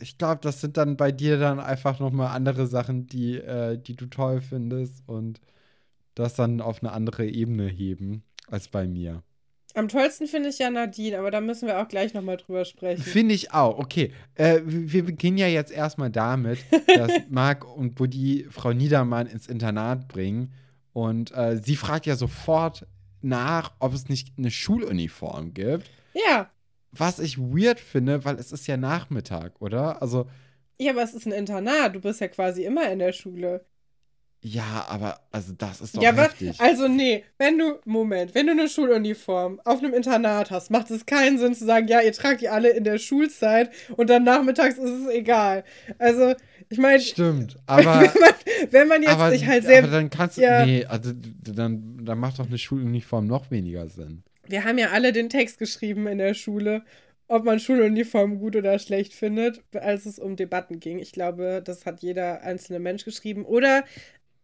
[0.00, 3.78] ich glaube, das sind dann bei dir dann einfach noch mal andere Sachen, die, äh,
[3.78, 5.40] die du toll findest und
[6.14, 9.22] das dann auf eine andere Ebene heben als bei mir.
[9.74, 12.64] Am tollsten finde ich ja Nadine, aber da müssen wir auch gleich noch mal drüber
[12.64, 13.02] sprechen.
[13.02, 13.78] Finde ich auch.
[13.78, 16.58] Okay, äh, wir beginnen ja jetzt erstmal damit,
[16.94, 20.52] dass Marc und Buddy Frau Niedermann ins Internat bringen
[20.92, 22.86] und äh, sie fragt ja sofort
[23.22, 25.90] nach, ob es nicht eine Schuluniform gibt.
[26.14, 26.50] Ja.
[26.90, 30.02] Was ich weird finde, weil es ist ja Nachmittag, oder?
[30.02, 30.28] Also.
[30.78, 31.94] Ja, aber es ist ein Internat.
[31.94, 33.64] Du bist ja quasi immer in der Schule.
[34.44, 36.60] Ja, aber also das ist doch ja, heftig.
[36.60, 41.06] Also nee, wenn du Moment, wenn du eine Schuluniform auf einem Internat hast, macht es
[41.06, 44.78] keinen Sinn zu sagen, ja, ihr tragt die alle in der Schulzeit und dann nachmittags
[44.78, 45.62] ist es egal.
[45.98, 46.34] Also
[46.68, 48.34] ich meine, stimmt, aber wenn man,
[48.70, 52.04] wenn man jetzt aber, sich halt sehr, aber dann kannst du ja, nee, also dann
[52.04, 56.06] dann macht doch eine Schuluniform noch weniger Sinn wir haben ja alle den Text geschrieben
[56.06, 56.82] in der Schule,
[57.28, 60.98] ob man Schuluniform gut oder schlecht findet, als es um Debatten ging.
[60.98, 63.44] Ich glaube, das hat jeder einzelne Mensch geschrieben.
[63.44, 63.84] Oder,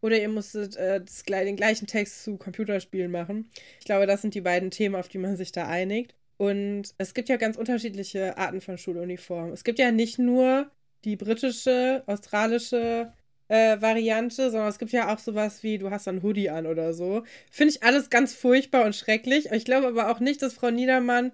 [0.00, 3.50] oder ihr musstet äh, das, den gleichen Text zu Computerspielen machen.
[3.80, 6.14] Ich glaube, das sind die beiden Themen, auf die man sich da einigt.
[6.36, 9.52] Und es gibt ja ganz unterschiedliche Arten von Schuluniformen.
[9.52, 10.70] Es gibt ja nicht nur
[11.04, 13.12] die britische, australische,
[13.48, 16.92] äh, Variante, sondern es gibt ja auch sowas wie, du hast ein Hoodie an oder
[16.94, 17.24] so.
[17.50, 19.50] Finde ich alles ganz furchtbar und schrecklich.
[19.50, 21.32] Ich glaube aber auch nicht, dass Frau Niedermann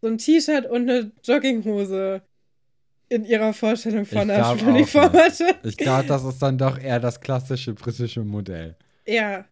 [0.00, 2.22] so ein T-Shirt und eine Jogginghose
[3.10, 5.56] in ihrer Vorstellung von einer Schuluniform hatte.
[5.64, 8.76] Ich glaube, das ist dann doch eher das klassische britische Modell.
[9.06, 9.44] Ja.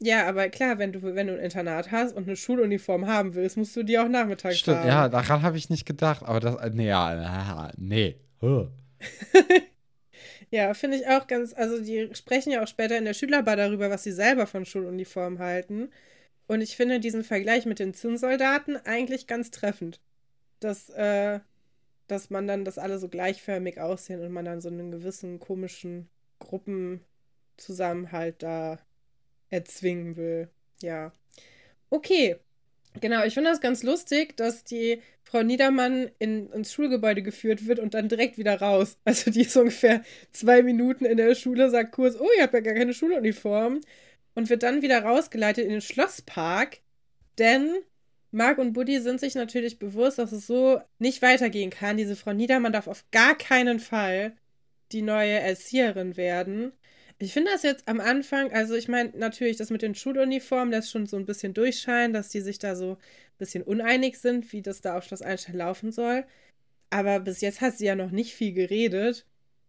[0.00, 3.56] Ja, aber klar, wenn du, wenn du ein Internat hast und eine Schuluniform haben willst,
[3.56, 4.88] musst du die auch nachmittags Stimmt, haben.
[4.88, 8.16] ja, daran habe ich nicht gedacht, aber das, nee, ja, nee.
[10.50, 13.90] Ja, finde ich auch ganz, also die sprechen ja auch später in der Schülerbar darüber,
[13.90, 15.90] was sie selber von Schuluniformen halten.
[16.46, 20.00] Und ich finde diesen Vergleich mit den Zinnsoldaten eigentlich ganz treffend.
[20.60, 21.40] Dass, äh,
[22.06, 26.08] dass man dann, dass alle so gleichförmig aussehen und man dann so einen gewissen komischen
[26.38, 28.78] Gruppenzusammenhalt da
[29.50, 30.48] erzwingen will.
[30.82, 31.12] Ja.
[31.90, 32.36] Okay.
[33.00, 37.80] Genau, ich finde das ganz lustig, dass die Frau Niedermann in, ins Schulgebäude geführt wird
[37.80, 38.98] und dann direkt wieder raus.
[39.04, 42.60] Also die ist ungefähr zwei Minuten in der Schule, sagt kurz, oh, ihr habt ja
[42.60, 43.80] gar keine Schuluniform
[44.34, 46.78] und wird dann wieder rausgeleitet in den Schlosspark,
[47.38, 47.72] denn
[48.34, 51.96] Marc und Buddy sind sich natürlich bewusst, dass es so nicht weitergehen kann.
[51.96, 54.32] Diese Frau Niedermann darf auf gar keinen Fall
[54.92, 56.72] die neue Erzieherin werden.
[57.18, 60.90] Ich finde das jetzt am Anfang, also ich meine natürlich, das mit den Schuluniformen lässt
[60.90, 64.62] schon so ein bisschen durchscheinen, dass die sich da so ein bisschen uneinig sind, wie
[64.62, 66.24] das da auf Schloss Einstein laufen soll.
[66.90, 69.26] Aber bis jetzt hat sie ja noch nicht viel geredet.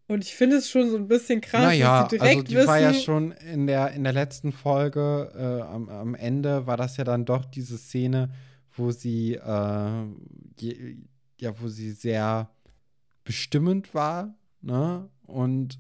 [0.08, 2.56] Und ich finde es schon so ein bisschen krass, naja, dass sie direkt also die
[2.56, 2.68] wissen.
[2.68, 6.98] war ja schon in der, in der letzten Folge, äh, am, am Ende war das
[6.98, 8.30] ja dann doch diese Szene,
[8.76, 10.06] wo sie, äh,
[10.60, 10.98] je,
[11.40, 12.50] ja, wo sie sehr
[13.24, 15.10] bestimmend war, ne?
[15.24, 15.80] Und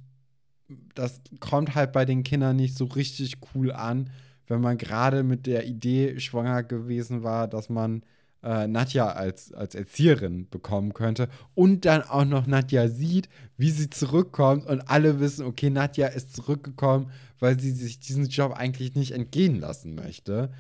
[0.95, 4.10] das kommt halt bei den Kindern nicht so richtig cool an,
[4.47, 8.03] wenn man gerade mit der Idee schwanger gewesen war, dass man
[8.43, 13.27] äh, Nadja als, als Erzieherin bekommen könnte und dann auch noch Nadja sieht,
[13.58, 18.53] wie sie zurückkommt und alle wissen, okay, Nadja ist zurückgekommen, weil sie sich diesen Job
[18.53, 20.51] eigentlich nicht entgehen lassen möchte.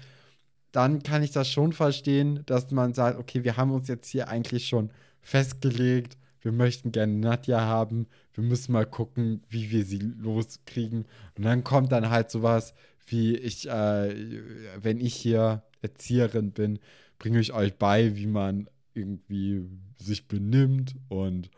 [0.75, 4.27] Dann kann ich das schon verstehen, dass man sagt, okay, wir haben uns jetzt hier
[4.27, 9.99] eigentlich schon festgelegt, wir möchten gerne Nadja haben, wir müssen mal gucken, wie wir sie
[9.99, 11.05] loskriegen.
[11.37, 12.73] Und dann kommt dann halt sowas
[13.07, 14.41] wie ich, äh,
[14.77, 16.79] wenn ich hier Erzieherin bin,
[17.19, 19.61] bringe ich euch bei, wie man irgendwie
[19.97, 21.49] sich benimmt und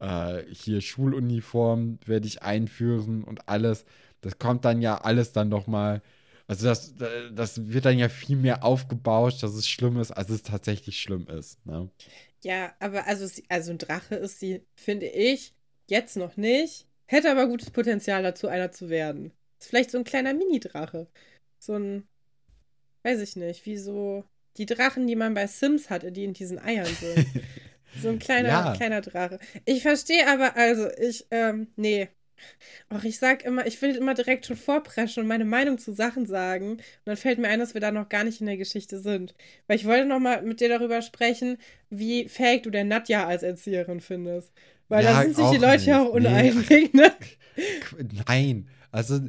[0.00, 3.86] äh, hier Schuluniform werde ich einführen und alles.
[4.20, 6.02] Das kommt dann ja alles dann noch mal.
[6.50, 6.94] Also das,
[7.32, 11.28] das wird dann ja viel mehr aufgebauscht, dass es schlimm ist, als es tatsächlich schlimm
[11.28, 11.64] ist.
[11.64, 11.88] Ne?
[12.42, 15.54] Ja, aber also, sie, also ein Drache ist sie, finde ich,
[15.86, 16.88] jetzt noch nicht.
[17.06, 19.32] Hätte aber gutes Potenzial dazu, einer zu werden.
[19.60, 21.06] Ist vielleicht so ein kleiner Mini-Drache.
[21.60, 22.08] So ein,
[23.04, 24.24] weiß ich nicht, wie so
[24.56, 27.28] die Drachen, die man bei Sims hat, die in diesen Eiern sind.
[28.02, 28.72] so ein kleiner, Ja.
[28.76, 29.38] kleiner Drache.
[29.66, 32.08] Ich verstehe aber, also, ich, ähm, nee.
[32.90, 36.26] Och, ich sag immer, ich will immer direkt schon vorpreschen und meine Meinung zu Sachen
[36.26, 36.72] sagen.
[36.72, 39.34] Und dann fällt mir ein, dass wir da noch gar nicht in der Geschichte sind.
[39.66, 41.58] Weil ich wollte noch mal mit dir darüber sprechen,
[41.90, 44.52] wie fähig du denn Nadja als Erzieherin findest.
[44.88, 46.18] Weil Ja, da sind sich die Leute ja auch Nee.
[46.18, 47.12] uneinig, ne?
[47.82, 49.20] Qu- Nein, also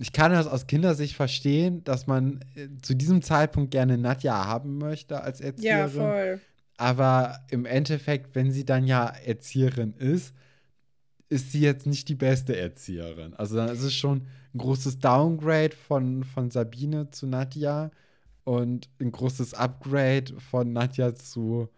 [0.00, 4.78] ich kann das aus Kindersicht verstehen, dass man äh, zu diesem Zeitpunkt gerne Nadja haben
[4.78, 5.90] möchte als Ja, Erzieherin.
[5.92, 6.40] voll.
[6.76, 10.34] Aber im Endeffekt, wenn sie dann ja Erzieherin ist,
[11.34, 13.34] ist sie jetzt nicht die beste Erzieherin.
[13.34, 17.90] Also dann ist es schon ein großes Downgrade von, von Sabine zu Nadja
[18.44, 21.68] und ein großes Upgrade von Nadja zu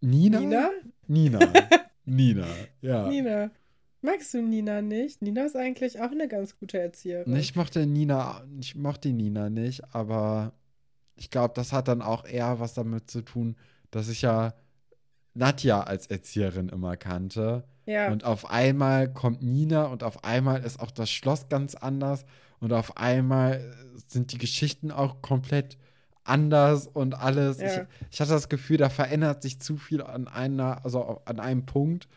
[0.00, 0.38] Nina?
[0.38, 0.70] Nina?
[1.08, 1.38] Nina.
[2.04, 2.46] Nina,
[2.80, 3.08] ja.
[3.08, 3.50] Nina.
[4.00, 5.20] Magst du Nina nicht?
[5.20, 7.34] Nina ist eigentlich auch eine ganz gute Erzieherin.
[7.36, 10.52] Ich mochte Nina, ich mochte Nina nicht, aber
[11.16, 13.56] ich glaube, das hat dann auch eher was damit zu tun,
[13.90, 14.54] dass ich ja
[15.34, 17.64] Nadja als Erzieherin immer kannte.
[17.86, 18.10] Ja.
[18.10, 22.24] Und auf einmal kommt Nina und auf einmal ist auch das Schloss ganz anders
[22.60, 23.74] und auf einmal
[24.06, 25.78] sind die Geschichten auch komplett
[26.24, 27.58] anders und alles.
[27.60, 27.66] Ja.
[27.66, 27.80] Ich,
[28.12, 32.08] ich hatte das Gefühl, da verändert sich zu viel an einer, also an einem Punkt.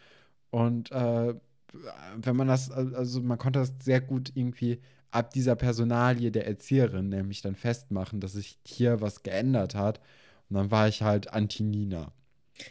[0.52, 1.34] Und äh,
[2.18, 7.10] wenn man das, also man konnte das sehr gut irgendwie ab dieser Personalie der Erzieherin
[7.10, 10.00] nämlich dann festmachen, dass sich hier was geändert hat.
[10.50, 12.12] Und dann war ich halt Anti-Nina.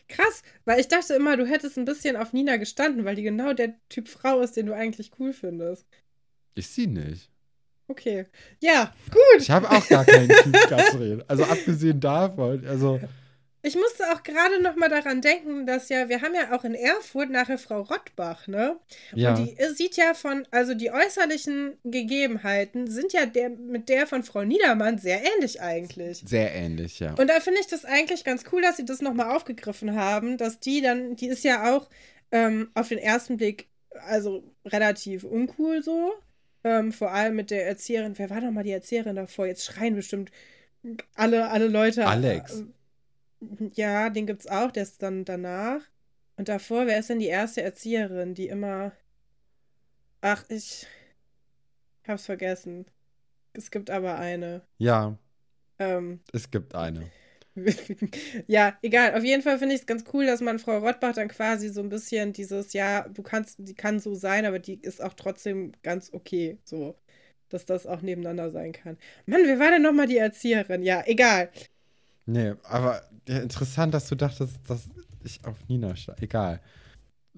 [0.08, 3.52] Krass, weil ich dachte immer, du hättest ein bisschen auf Nina gestanden, weil die genau
[3.52, 5.86] der Typ Frau ist, den du eigentlich cool findest.
[6.54, 7.30] Ist sie nicht.
[7.88, 8.26] Okay.
[8.60, 9.40] Ja, gut.
[9.40, 11.22] Ich habe auch gar keinen Typ Katrin.
[11.28, 13.00] Also abgesehen davon, also
[13.64, 16.74] Ich musste auch gerade noch mal daran denken, dass ja, wir haben ja auch in
[16.74, 18.76] Erfurt nachher Frau Rottbach, ne?
[19.14, 19.34] ja.
[19.34, 24.24] Und die sieht ja von, also die äußerlichen Gegebenheiten sind ja der, mit der von
[24.24, 26.22] Frau Niedermann sehr ähnlich eigentlich.
[26.26, 27.14] sehr ähnlich, ja.
[27.14, 30.58] Und da finde ich das eigentlich ganz cool, dass sie das nochmal aufgegriffen haben, dass
[30.58, 31.88] die dann, die ist ja auch
[32.32, 33.68] ähm, auf den ersten Blick,
[34.08, 36.12] also relativ uncool so.
[36.64, 38.16] Ähm, vor allem mit der Erzieherin.
[38.16, 39.46] Wer war noch mal die Erzieherin davor?
[39.46, 40.30] Jetzt schreien bestimmt
[41.14, 42.06] alle, alle Leute.
[42.06, 42.60] Alex.
[42.60, 42.64] Äh,
[43.74, 45.82] Ja, den gibt's auch, der ist dann danach.
[46.36, 48.92] Und davor, wer ist denn die erste Erzieherin, die immer.
[50.22, 50.86] Ach, ich
[52.06, 52.86] hab's vergessen.
[53.54, 54.62] Es gibt aber eine.
[54.78, 55.18] Ja,
[55.78, 57.10] Ähm, es gibt eine.
[58.46, 59.14] ja, egal.
[59.14, 61.82] Auf jeden Fall finde ich es ganz cool, dass man Frau Rottbach dann quasi so
[61.82, 65.72] ein bisschen dieses, ja, du kannst, die kann so sein, aber die ist auch trotzdem
[65.82, 66.96] ganz okay, so,
[67.50, 68.96] dass das auch nebeneinander sein kann.
[69.26, 70.82] Mann, wer war denn nochmal die Erzieherin?
[70.82, 71.50] Ja, egal.
[72.26, 74.88] Nee, aber ja, interessant, dass du dachtest, dass
[75.24, 76.16] ich auf Nina stehe.
[76.20, 76.60] Egal.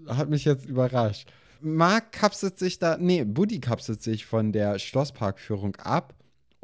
[0.07, 1.31] Hat mich jetzt überrascht.
[1.61, 6.15] Marc kapselt sich da, nee, Buddy kapselt sich von der Schlossparkführung ab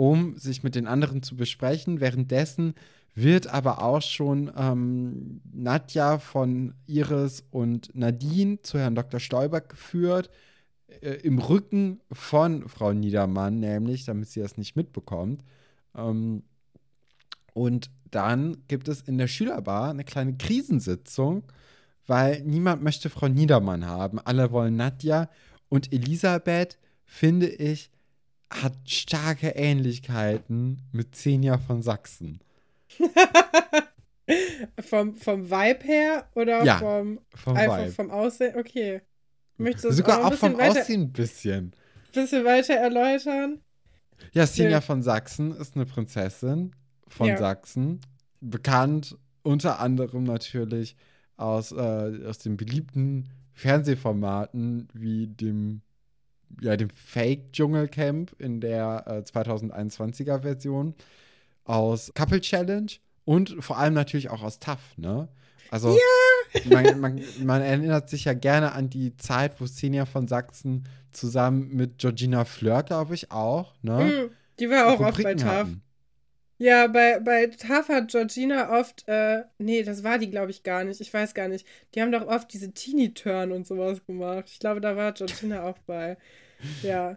[0.00, 2.00] um sich mit den anderen zu besprechen.
[2.00, 2.72] Währenddessen
[3.14, 9.20] wird aber auch schon ähm, Nadja von Iris und Nadine zu Herrn Dr.
[9.20, 10.30] Stolberg geführt,
[11.02, 15.44] äh, im Rücken von Frau Niedermann, nämlich, damit sie das nicht mitbekommt.
[15.94, 16.44] Ähm,
[17.52, 21.44] und dann gibt es in der Schülerbar eine kleine Krisensitzung,
[22.06, 24.18] weil niemand möchte Frau Niedermann haben.
[24.18, 25.28] Alle wollen Nadja.
[25.68, 27.90] Und Elisabeth, finde ich,
[28.52, 32.40] hat starke Ähnlichkeiten mit Xenia von Sachsen.
[34.80, 37.92] vom, vom Vibe her oder Ja, vom, Vom einfach Vibe.
[37.92, 38.56] vom Aussehen?
[38.56, 39.00] Okay.
[39.56, 41.72] Möchtest du Sogar auch auch vom weiter, Aussehen ein bisschen.
[42.12, 43.60] bisschen weiter erläutern?
[44.32, 44.80] Ja, Xenia Ja.
[44.80, 46.74] von Sachsen ist eine Prinzessin
[47.10, 47.36] von Ja.
[47.36, 48.00] Sachsen.
[48.40, 50.96] Bekannt unter anderem natürlich
[51.36, 55.82] aus, äh, aus den beliebten Fernsehformaten wie dem,
[56.60, 60.94] ja, dem Fake-Dschungelcamp in der äh, 2021er Version,
[61.64, 62.90] aus Couple Challenge
[63.24, 65.28] und vor allem natürlich auch aus Tough, ne?
[65.70, 65.96] Also
[66.70, 71.68] man, man, man erinnert sich ja gerne an die Zeit, wo Xenia von Sachsen zusammen
[71.74, 74.28] mit Georgina Fleur, glaube ich, auch, ne?
[74.28, 75.44] Mm, die war auch oft bei TAF.
[75.48, 75.82] hatten.
[76.62, 80.84] Ja, bei, bei TAF hat Georgina oft, äh, nee, das war die, glaube ich, gar
[80.84, 81.00] nicht.
[81.00, 81.66] Ich weiß gar nicht.
[81.94, 84.44] Die haben doch oft diese Teenie-Turn und sowas gemacht.
[84.52, 86.18] Ich glaube, da war Georgina auch bei.
[86.82, 87.16] Ja.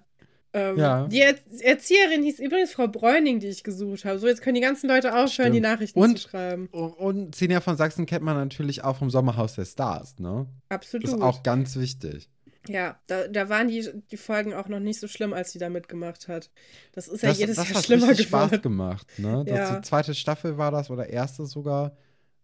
[0.53, 1.07] Ähm, Ja.
[1.07, 4.17] Die er Erzieherin hieß übrigens Frau Bräuning, die ich gesucht habe.
[4.17, 5.73] So, jetzt können die ganzen Leute aufhören, die Stimmt.
[5.73, 6.69] Nachrichten Und- zu schreiben.
[6.71, 10.45] Und, und Xenia von Sachsen kennt man natürlich auch vom Sommerhaus der Stars, ne?
[10.69, 11.05] Absolut.
[11.05, 12.29] Das ist auch ganz wichtig.
[12.67, 15.69] Ja, da, da waren die, die Folgen auch noch nicht so schlimm, als sie da
[15.69, 16.49] mitgemacht hat.
[16.93, 18.61] Das ist ja das jedes das Jahr hat schlimmer richtig Spaß geworden.
[18.61, 19.43] gemacht, ne?
[19.47, 19.75] Das Ja.
[19.75, 21.97] die zweite Staffel war das oder erste sogar.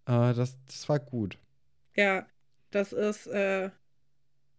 [0.05, 1.37] Äh, das, das war gut.
[1.95, 2.25] Ja,
[2.71, 3.69] das ist, äh,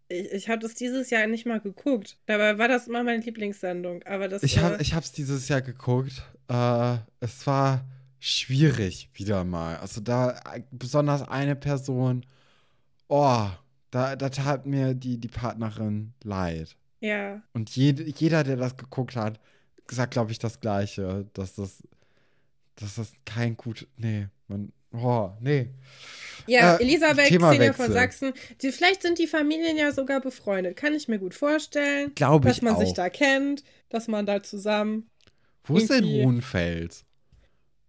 [0.09, 2.18] ich, ich habe das dieses Jahr nicht mal geguckt.
[2.27, 4.03] Dabei war das immer meine Lieblingssendung.
[4.05, 6.23] Aber das, Ich, hab, äh, ich hab's dieses Jahr geguckt.
[6.49, 7.85] Äh, es war
[8.18, 9.77] schwierig wieder mal.
[9.77, 12.25] Also da äh, besonders eine Person,
[13.09, 13.46] oh,
[13.90, 16.76] da, da tat mir die, die Partnerin leid.
[17.00, 19.40] ja, Und jed, jeder, der das geguckt hat,
[19.90, 21.83] sagt, glaube ich, das Gleiche, dass das,
[22.76, 25.70] dass das kein gut, nee, man, oh, nee.
[26.46, 27.29] ja, Äh, Elisabeth.
[27.29, 28.33] Xenia von Sachsen.
[28.62, 30.76] Die, vielleicht sind die Familien ja sogar befreundet.
[30.76, 32.12] Kann ich mir gut vorstellen.
[32.14, 32.81] Glaube dass ich man auch.
[32.81, 35.09] sich da kennt, dass man da zusammen.
[35.64, 37.05] Wo ist denn Hohenfels?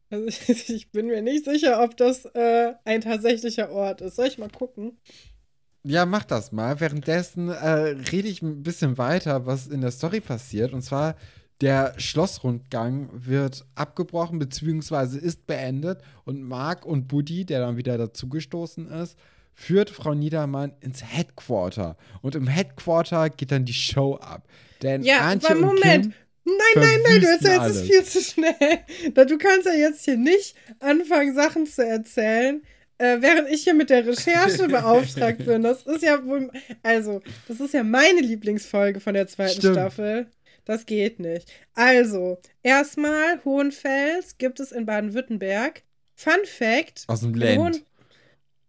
[0.09, 4.15] Also ich, ich bin mir nicht sicher, ob das äh, ein tatsächlicher Ort ist.
[4.15, 4.97] Soll ich mal gucken?
[5.83, 6.79] Ja, mach das mal.
[6.79, 7.69] Währenddessen äh,
[8.11, 10.73] rede ich ein bisschen weiter, was in der Story passiert.
[10.73, 11.15] Und zwar,
[11.59, 16.01] der Schlossrundgang wird abgebrochen, beziehungsweise ist beendet.
[16.23, 19.17] Und Marc und Buddy, der dann wieder dazugestoßen ist,
[19.53, 21.97] führt Frau Niedermann ins Headquarter.
[22.21, 24.47] Und im Headquarter geht dann die Show ab.
[24.81, 26.03] Denn Ja, Antje aber und Moment.
[26.03, 26.13] Kim
[26.43, 28.79] Nein, nein, nein, du erzählst es viel zu schnell.
[29.27, 32.63] Du kannst ja jetzt hier nicht anfangen, Sachen zu erzählen,
[33.01, 35.63] äh, während ich hier mit der Recherche beauftragt bin.
[35.63, 36.51] Das ist ja wohl.
[36.83, 39.75] Also, das ist ja meine Lieblingsfolge von der zweiten Stimmt.
[39.75, 40.27] Staffel.
[40.65, 41.51] Das geht nicht.
[41.73, 45.83] Also, erstmal Hohenfels gibt es in Baden-Württemberg.
[46.15, 47.85] Fun Fact: aus dem in Hohen- Land.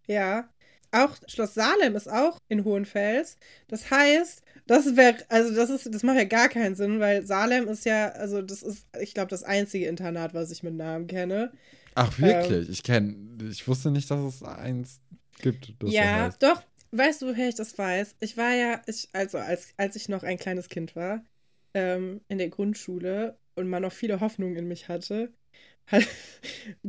[0.06, 0.48] ja.
[0.94, 3.38] Auch Schloss Salem ist auch in Hohenfels.
[3.68, 7.66] Das heißt, das wäre, also das ist, das macht ja gar keinen Sinn, weil Salem
[7.66, 11.50] ist ja, also das ist, ich glaube, das einzige Internat, was ich mit Namen kenne.
[11.94, 12.24] Ach, Ähm.
[12.24, 12.68] wirklich?
[12.68, 13.16] ich kenne,
[13.50, 15.00] ich wusste nicht, dass es eins
[15.40, 15.74] gibt.
[15.80, 16.42] So ja, heißt.
[16.42, 16.62] doch.
[16.94, 18.16] Weißt du, woher ich das weiß?
[18.20, 21.24] Ich war ja, ich, also als, als ich noch ein kleines Kind war,
[21.72, 25.32] ähm, in der Grundschule und man noch viele Hoffnungen in mich hatte,
[25.86, 26.06] hat,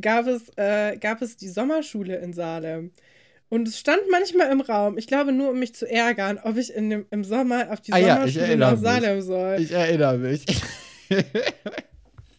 [0.00, 2.92] gab, es, äh, gab es die Sommerschule in Salem.
[3.48, 6.72] Und es stand manchmal im Raum, ich glaube nur, um mich zu ärgern, ob ich
[6.74, 8.80] in dem, im Sommer auf die Ah ja, Sommerschule erinnere nach mich.
[8.82, 9.56] Salem soll.
[9.60, 10.44] Ich erinnere mich.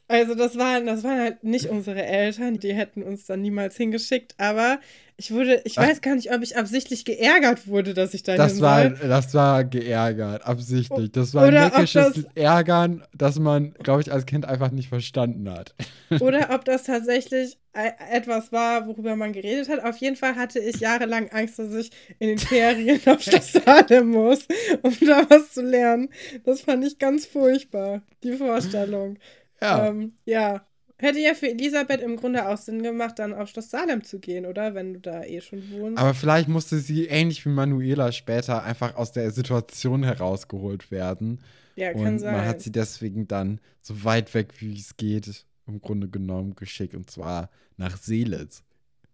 [0.07, 4.35] Also das waren, das waren halt nicht unsere Eltern, die hätten uns dann niemals hingeschickt,
[4.37, 4.79] aber
[5.17, 5.87] ich wurde, ich Ach.
[5.87, 9.07] weiß gar nicht, ob ich absichtlich geärgert wurde, dass ich da Das war, soll.
[9.09, 11.11] das war geärgert, absichtlich.
[11.11, 14.89] Das war Oder ein neckisches das- Ärgern, das man, glaube ich, als Kind einfach nicht
[14.89, 15.73] verstanden hat.
[16.19, 19.83] Oder ob das tatsächlich e- etwas war, worüber man geredet hat.
[19.83, 21.89] Auf jeden Fall hatte ich jahrelang Angst, dass ich
[22.19, 24.47] in den Ferien auf Schloss Salem muss,
[24.83, 26.09] um da was zu lernen.
[26.43, 29.17] Das fand ich ganz furchtbar, die Vorstellung.
[29.61, 30.65] Ja, Ähm, ja.
[30.97, 34.45] Hätte ja für Elisabeth im Grunde auch Sinn gemacht, dann auf Schloss Salem zu gehen,
[34.45, 34.75] oder?
[34.75, 35.97] Wenn du da eh schon wohnst.
[36.01, 41.41] aber vielleicht musste sie ähnlich wie Manuela später einfach aus der Situation herausgeholt werden.
[41.75, 42.33] ja, kann Und sein.
[42.33, 46.95] man hat sie deswegen dann so weit weg, wie es geht, im Grunde genommen geschickt.
[46.95, 48.63] Und zwar nach Seelitz.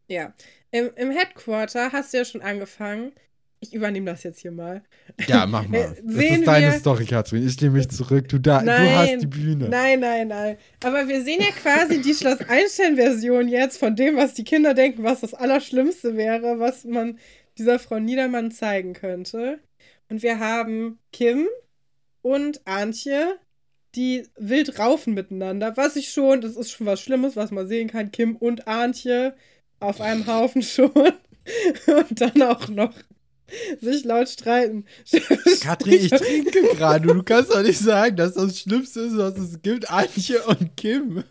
[0.07, 0.33] Ja.
[0.69, 3.11] Im, Im Headquarter hast du ja schon angefangen.
[3.63, 4.81] Ich übernehme das jetzt hier mal.
[5.27, 5.77] Ja, mach mal.
[5.77, 7.45] Äh, das sehen ist deine wir- Story, Katrin.
[7.47, 8.27] Ich nehme mich zurück.
[8.27, 8.95] Du, da, du Nein.
[8.97, 9.69] hast die Bühne.
[9.69, 10.57] Nein, nein, nein.
[10.83, 15.03] Aber wir sehen ja quasi die Schloss Einstein-Version jetzt von dem, was die Kinder denken,
[15.03, 17.19] was das Allerschlimmste wäre, was man
[17.59, 19.59] dieser Frau Niedermann zeigen könnte.
[20.09, 21.47] Und wir haben Kim
[22.23, 23.37] und Antje,
[23.95, 25.77] die wild raufen miteinander.
[25.77, 28.11] Was ich schon, das ist schon was Schlimmes, was man sehen kann.
[28.11, 29.35] Kim und Antje
[29.79, 30.91] auf einem Haufen schon.
[30.91, 32.93] Und dann auch noch
[33.79, 34.85] sich laut streiten.
[35.61, 37.07] Katrin, ich trinke gerade.
[37.07, 39.89] Du kannst doch nicht sagen, dass das Schlimmste ist, was es gibt.
[39.89, 41.23] Antje und Kim.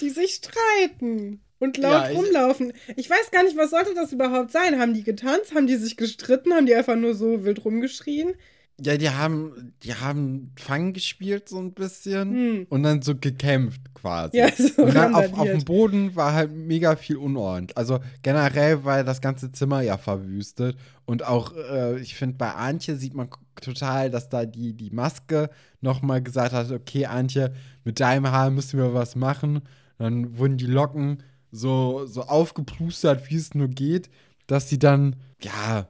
[0.00, 2.72] die sich streiten und laut Ja, ich- rumlaufen.
[2.96, 4.78] Ich weiß gar nicht, was sollte das überhaupt sein?
[4.78, 5.54] Haben die getanzt?
[5.54, 6.52] Haben die sich gestritten?
[6.54, 8.34] Haben die einfach nur so wild rumgeschrien?
[8.78, 12.66] Ja, die haben, die haben Fang gespielt so ein bisschen Hm.
[12.68, 14.36] und dann so gekämpft quasi.
[14.36, 15.64] Ja, so und dann auf, auf dem.
[15.64, 17.76] Boden war halt mega viel unordentlich.
[17.76, 20.76] Also generell war das ganze Zimmer ja verwüstet.
[21.06, 23.30] Und auch, äh, ich finde, bei Antje sieht man
[23.62, 25.48] total, dass da die, die Maske
[25.80, 29.62] nochmal gesagt hat, okay, Antje, mit deinem Haar müssen wir was machen.
[29.98, 34.10] Dann wurden die Locken so, so aufgeplustert, wie es nur geht,
[34.46, 35.88] dass sie dann, ja,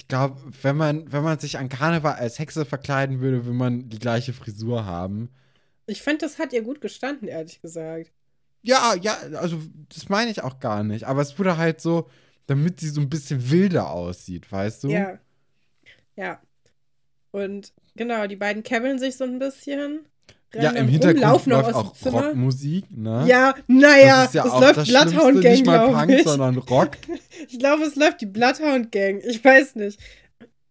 [0.00, 3.90] ich glaube, wenn man, wenn man sich an Karneval als Hexe verkleiden würde, würde man
[3.90, 5.28] die gleiche Frisur haben.
[5.84, 8.10] Ich fand, das hat ihr gut gestanden, ehrlich gesagt.
[8.62, 9.60] Ja, ja, also
[9.90, 11.04] das meine ich auch gar nicht.
[11.04, 12.08] Aber es wurde halt so,
[12.46, 14.88] damit sie so ein bisschen wilder aussieht, weißt du?
[14.88, 15.18] Ja.
[16.16, 16.40] Ja.
[17.30, 20.06] Und genau, die beiden käbbeln sich so ein bisschen.
[20.54, 21.94] Ja, im Hintergrund läuft auch.
[22.06, 23.24] Rockmusik, ne?
[23.28, 26.24] Ja, naja, ja es läuft Bloodhound Gang, nicht mal Punk, ich.
[26.24, 26.92] sondern Rock.
[27.48, 29.22] Ich glaube, es läuft die Bloodhound Gang.
[29.24, 29.98] Ich weiß nicht.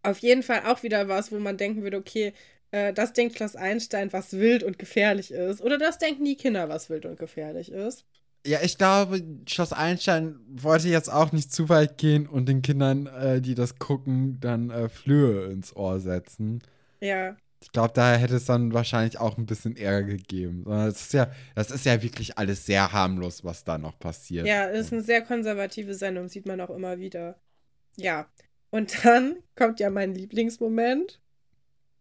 [0.04, 2.34] Auf jeden Fall auch wieder was, wo man denken würde, okay,
[2.72, 5.62] äh, das denkt Schloss Einstein, was wild und gefährlich ist.
[5.62, 8.06] Oder das denken die Kinder, was wild und gefährlich ist.
[8.46, 13.08] Ja, ich glaube, Schloss Einstein wollte jetzt auch nicht zu weit gehen und den Kindern,
[13.08, 16.62] äh, die das gucken, dann äh, Flöhe ins Ohr setzen.
[17.02, 20.70] Ja, Ich glaube, da hätte es dann wahrscheinlich auch ein bisschen Ärger gegeben.
[20.72, 24.48] Es ist ja, das ist ja wirklich alles sehr harmlos, was da noch passiert.
[24.48, 27.38] ja, ist eine sehr konservative Sendung, sieht man auch immer wieder.
[27.98, 28.28] Ja.
[28.72, 31.20] Und dann kommt ja mein Lieblingsmoment,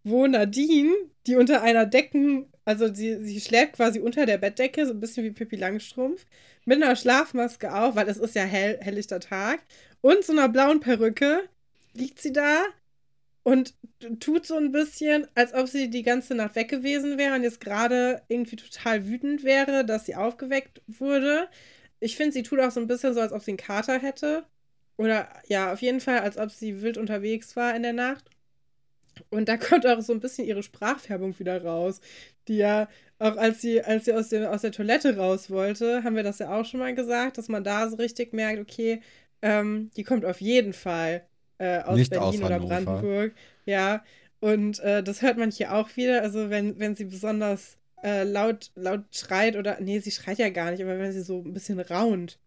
[0.04, 0.94] wo Nadine,
[1.26, 5.24] die unter einer Decken, also sie, sie schläft quasi unter der Bettdecke, so ein bisschen
[5.24, 6.24] wie Pippi Langstrumpf,
[6.64, 9.60] mit einer Schlafmaske auf, weil es ist ja hell, helllichter Tag,
[10.02, 11.48] und so einer blauen Perücke,
[11.94, 12.64] liegt sie da
[13.42, 13.74] und
[14.20, 17.60] tut so ein bisschen, als ob sie die ganze Nacht weg gewesen wäre und jetzt
[17.60, 21.48] gerade irgendwie total wütend wäre, dass sie aufgeweckt wurde.
[22.00, 24.44] Ich finde, sie tut auch so ein bisschen so, als ob sie einen Kater hätte.
[24.96, 28.30] Oder ja, auf jeden Fall, als ob sie wild unterwegs war in der Nacht.
[29.30, 32.00] Und da kommt auch so ein bisschen ihre Sprachfärbung wieder raus.
[32.48, 36.16] Die ja, auch als sie, als sie aus, dem, aus der Toilette raus wollte, haben
[36.16, 39.02] wir das ja auch schon mal gesagt, dass man da so richtig merkt, okay,
[39.42, 41.27] ähm, die kommt auf jeden Fall
[41.58, 42.60] äh, aus Nicht Berlin aus oder.
[42.60, 43.34] Brandenburg.
[43.66, 44.02] Ja.
[44.40, 46.22] Und äh, das hört man hier auch wieder.
[46.22, 50.70] Also wenn, wenn sie besonders äh, laut, laut schreit oder, nee, sie schreit ja gar
[50.70, 52.38] nicht, aber wenn sie so ein bisschen raunt,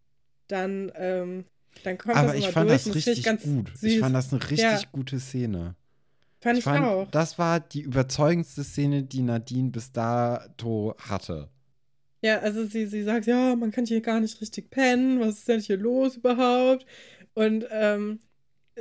[0.48, 1.46] dann, ähm,
[1.84, 2.84] dann kommt Aber das ich immer fand durch.
[2.84, 3.70] das richtig ganz gut.
[3.76, 3.84] Süß.
[3.84, 4.82] Ich fand das eine richtig Ja.
[4.92, 5.76] gute Szene.
[6.40, 7.12] Fand ich, fand, auch.
[7.12, 11.50] Das war die überzeugendste Szene, die Nadine bis dato hatte.
[12.24, 15.48] Ja, also sie, sie sagt, ja, man kann hier gar nicht richtig pennen, was ist
[15.48, 16.86] denn hier los überhaupt?
[17.34, 18.20] Und ähm,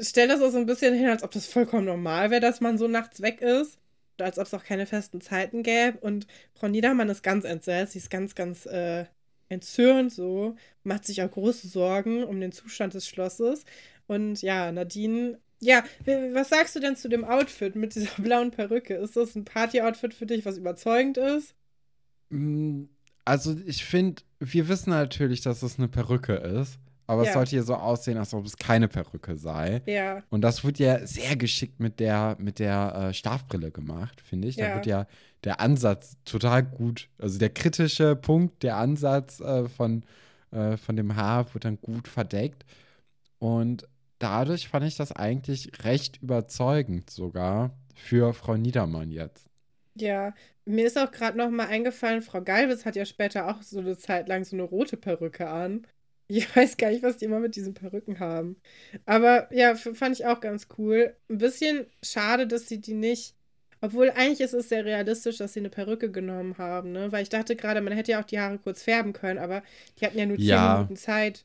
[0.01, 2.79] stellt das auch so ein bisschen hin, als ob das vollkommen normal wäre, dass man
[2.79, 3.79] so nachts weg ist.
[4.19, 5.99] Als ob es auch keine festen Zeiten gäbe.
[6.01, 9.07] Und Frau Niedermann ist ganz entsetzt, sie ist ganz, ganz äh,
[9.49, 13.65] entzürnt so, macht sich auch große Sorgen um den Zustand des Schlosses.
[14.07, 15.85] Und ja, Nadine, ja,
[16.33, 18.95] was sagst du denn zu dem Outfit mit dieser blauen Perücke?
[18.97, 21.55] Ist das ein Party-Outfit für dich, was überzeugend ist?
[22.31, 22.85] Mm,
[23.25, 26.79] Also, ich finde, wir wissen natürlich, dass es eine Perücke ist.
[27.11, 27.35] Aber es Ja.
[27.35, 29.83] sollte hier so aussehen, als ob es keine Perücke sei.
[29.87, 30.23] Ja.
[30.31, 34.57] Und das wird ja sehr geschickt mit der, mit der äh, Schlafbrille gemacht, finde ich.
[34.57, 34.75] Da Ja.
[34.77, 35.07] wird ja
[35.43, 40.05] der Ansatz total gut, also der kritische Punkt, der Ansatz äh, von,
[40.53, 42.65] äh, von dem Haar wird dann gut verdeckt.
[43.39, 43.89] Und
[44.19, 49.47] dadurch fand ich das eigentlich recht überzeugend sogar für Frau Niedermann jetzt.
[49.97, 50.33] Ja,
[50.65, 53.97] mir ist auch gerade noch mal eingefallen, Frau Galvis hat ja später auch so eine
[53.97, 55.87] Zeit lang so eine rote Perücke an.
[56.37, 58.57] Ich weiß gar nicht, was die immer mit diesen Perücken haben.
[59.07, 61.17] Aber ja, fand ich auch ganz cool.
[61.29, 63.35] Ein bisschen schade, dass sie die nicht.
[63.83, 67.11] Obwohl eigentlich ist es sehr realistisch, dass sie eine Perücke genommen haben, ne?
[67.13, 69.63] Weil ich dachte gerade, man hätte ja auch die Haare kurz färben können, aber
[69.99, 70.75] die hatten ja nur zehn Ja.
[70.75, 71.45] Minuten Zeit.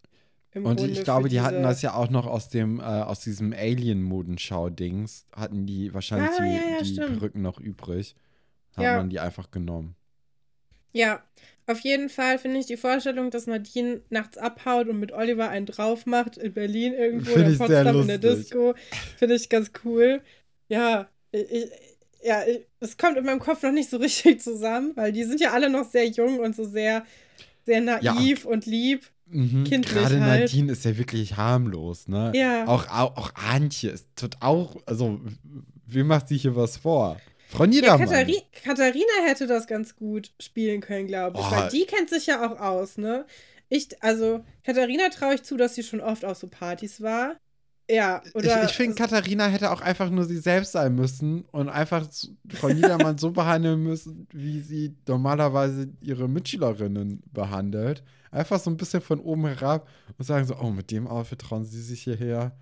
[0.52, 3.22] Im Und Grunde ich glaube, die hatten das ja auch noch aus dem, äh, aus
[3.22, 7.00] diesem Alien-Modenschau-Dings, hatten die wahrscheinlich Ah, die, ja, ja, die.
[7.00, 8.16] Perücken noch übrig.
[8.76, 9.96] Hat man die einfach genommen.
[10.94, 11.22] Ja,
[11.68, 15.66] auf jeden Fall finde ich die Vorstellung, dass Nadine nachts abhaut und mit Oliver einen
[15.66, 18.18] drauf macht in Berlin irgendwo Find sehr Potsdam in der.
[18.20, 18.76] Disco,
[19.18, 20.22] finde ich ganz cool.
[20.68, 21.70] Ja, ich,
[22.24, 22.44] ja,
[22.80, 25.70] es kommt in meinem Kopf noch nicht so richtig zusammen, weil die sind ja alle
[25.70, 27.04] noch sehr jung und so sehr,
[27.66, 29.10] sehr naiv und lieb.
[29.28, 29.64] Mhm.
[29.64, 30.42] Kindlich Gerade halt.
[30.44, 32.32] Nadine ist ja wirklich harmlos, ne?
[32.36, 32.68] Ja.
[32.68, 35.20] Auch, auch, auch Antje ist tot auch, also,
[35.88, 37.20] wem macht sie hier was vor?
[37.50, 38.00] Frau Ja, Niedermann.
[38.08, 41.52] Kathari Katharina hätte das ganz gut spielen können, glaube ich, Oh.
[41.52, 43.26] weil die kennt sich ja auch aus, ne?
[43.70, 47.36] Ich, also, Katharina traue ich zu, dass sie schon oft auf so Partys war.
[47.90, 48.64] Ja, oder.
[48.64, 52.08] ich ich finde, Katharina hätte auch einfach nur sie selbst sein müssen und einfach
[52.50, 58.04] Frau Niedermann so behandeln müssen, wie sie normalerweise ihre Mitschülerinnen behandelt.
[58.32, 59.88] Einfach so ein bisschen von oben herab
[60.18, 62.58] und sagen so, oh, mit dem Outfit trauen sie sich hierher.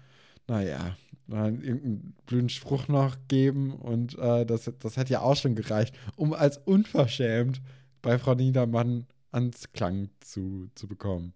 [0.47, 0.97] Naja,
[1.27, 5.95] dann irgendeinen blöden Spruch noch geben und äh, das, das hat ja auch schon gereicht,
[6.15, 7.61] um als unverschämt
[8.01, 11.33] bei Frau Niedermann Anklang zu, zu bekommen.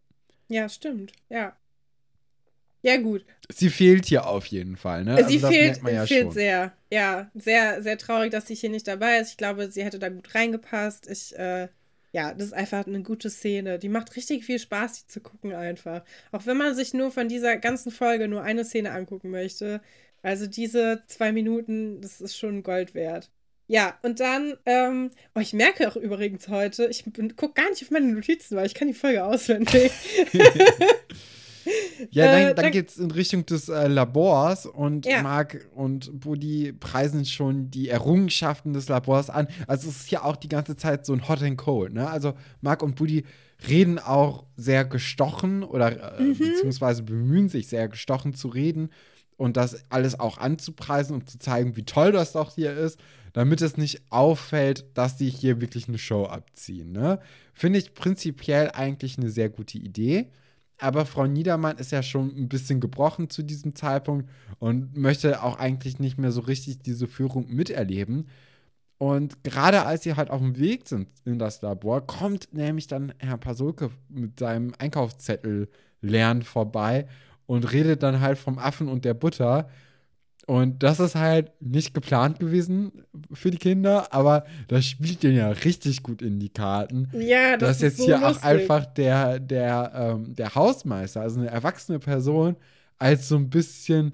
[0.50, 1.14] Ja, stimmt.
[1.30, 1.56] Ja.
[2.84, 3.26] Ja, gut.
[3.50, 5.26] Sie fehlt hier auf jeden Fall, ne?
[5.28, 6.32] sie das fehlt, ja fehlt schon.
[6.32, 6.74] sehr.
[6.92, 9.32] Ja, sehr, sehr traurig, dass sie hier nicht dabei ist.
[9.32, 11.10] Ich glaube, sie hätte da gut reingepasst.
[11.10, 11.70] Ich, äh,
[12.12, 13.80] ja, das ist einfach eine gute Szene.
[13.80, 16.04] Die macht richtig viel Spaß, die zu gucken einfach.
[16.32, 19.82] Auch wenn man sich nur von dieser ganzen Folge nur eine Szene angucken möchte.
[20.22, 23.30] Also diese zwei Minuten, das ist schon Gold wert.
[23.68, 27.04] Ja, und dann, ähm, oh, ich merke auch übrigens heute, ich
[27.36, 29.92] gucke gar nicht auf meine Notizen, weil ich kann die Folge auswendig.
[32.12, 35.22] Ja, Äh, dann, dann dann- geht's in Richtung des äh, Labors und Ja.
[35.22, 39.48] Marc und Buddy preisen schon die Errungenschaften des Labors an.
[39.68, 42.10] Also es ist ja auch die ganze Zeit so ein Hot and Cold, ne?
[42.10, 43.24] Also Marc und Buddy
[43.68, 46.38] reden auch sehr gestochen oder äh, Mhm.
[46.38, 48.90] beziehungsweise bemühen sich sehr gestochen zu reden
[49.36, 53.00] und das alles auch anzupreisen und zu zeigen, wie toll das doch hier ist,
[53.34, 57.20] damit es nicht auffällt, dass die hier wirklich eine Show abziehen, ne?
[57.54, 60.28] Finde ich prinzipiell eigentlich eine sehr gute Idee.
[60.80, 65.58] Aber Frau Niedermann ist ja schon ein bisschen gebrochen zu diesem Zeitpunkt und möchte auch
[65.58, 68.28] eigentlich nicht mehr so richtig diese Führung miterleben.
[69.00, 73.14] Und gerade als sie halt auf dem Weg sind in das Labor, kommt nämlich dann
[73.20, 75.70] Herr Pasulke mit seinem Einkaufszettel
[76.02, 77.08] lernen vorbei
[77.46, 79.70] und redet dann halt vom Affen und der Butter.
[80.48, 85.50] Und das ist halt nicht geplant gewesen für die Kinder, aber das spielt denen ja
[85.50, 88.38] richtig gut in die Karten ja, das dass ist jetzt so hier lustig.
[88.38, 92.56] auch einfach der, der, ähm, der Hausmeister, also eine erwachsene Person,
[92.98, 94.14] als so ein bisschen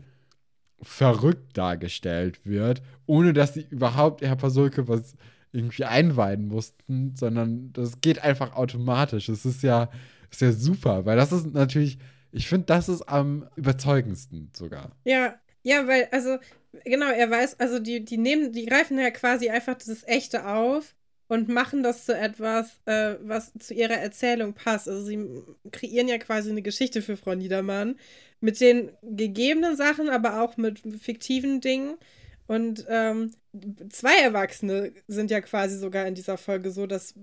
[0.82, 5.16] verrückt dargestellt wird, ohne dass sie überhaupt Herr Pasulke was
[5.52, 9.28] irgendwie einweihen mussten, sondern das geht einfach automatisch.
[9.28, 9.88] Das ist ja,
[10.32, 12.00] ist ja super, weil das ist natürlich,
[12.32, 14.94] ich finde, das ist am überzeugendsten sogar.
[15.06, 16.38] Ja, ja, weil, also,
[16.86, 20.96] genau, er weiß, also die, die nehmen, die greifen ja quasi einfach dieses Echte auf
[21.28, 24.88] und machen das zu etwas, äh, was zu ihrer Erzählung passt.
[24.90, 25.20] Also sie
[25.72, 27.96] kreieren ja quasi eine Geschichte für Frau Niedermann
[28.42, 31.96] mit den gegebenen Sachen, aber auch mit fiktiven Dingen.
[32.48, 33.32] Und ähm,
[33.90, 37.16] zwei Erwachsene sind ja quasi sogar in dieser Folge so, dass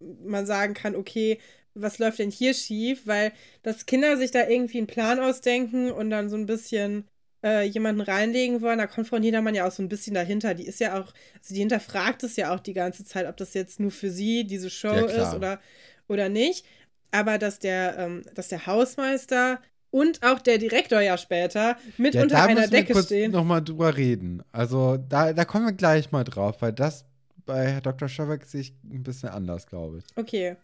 [0.00, 1.38] man sagen kann, okay,
[1.74, 3.06] was läuft denn hier schief?
[3.06, 3.32] Weil
[3.62, 7.06] dass Kinder sich da irgendwie einen Plan ausdenken und dann so ein bisschen
[7.42, 10.54] äh, jemanden reinlegen wollen, da kommt Frau Niedermann ja auch so ein bisschen dahinter.
[10.54, 13.54] Die ist ja auch, also die hinterfragt es ja auch die ganze Zeit, ob das
[13.54, 15.60] jetzt nur für sie diese Show Ja, ist oder,
[16.08, 16.64] oder nicht.
[17.10, 22.22] Aber dass der, ähm, dass der Hausmeister und auch der Direktor ja später mit Ja,
[22.22, 23.30] unter da einer Decke kurz stehen.
[23.32, 24.42] nochmal drüber reden.
[24.52, 27.04] Also da, da kommen wir gleich mal drauf, weil das
[27.44, 28.08] bei Dr.
[28.08, 30.04] Schöbeck sehe ich ein bisschen anders, glaube ich.
[30.16, 30.56] Okay.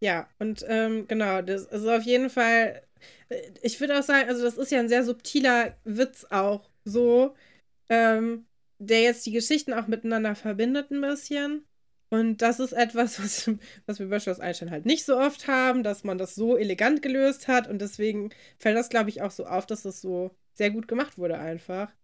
[0.00, 2.82] Ja, und ähm, genau, das ist auf jeden Fall,
[3.28, 7.34] äh, ich würde auch sagen, also das ist ja ein sehr subtiler Witz auch so,
[7.90, 8.46] ähm,
[8.78, 11.66] der jetzt die Geschichten auch miteinander verbindet ein bisschen.
[12.10, 13.50] Und das ist etwas, was,
[13.86, 17.02] was wir bei Schloss Einstein halt nicht so oft haben, dass man das so elegant
[17.02, 17.68] gelöst hat.
[17.68, 21.18] Und deswegen fällt das, glaube ich, auch so auf, dass das so sehr gut gemacht
[21.18, 21.94] wurde einfach.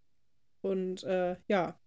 [0.61, 1.78] Und äh, ja.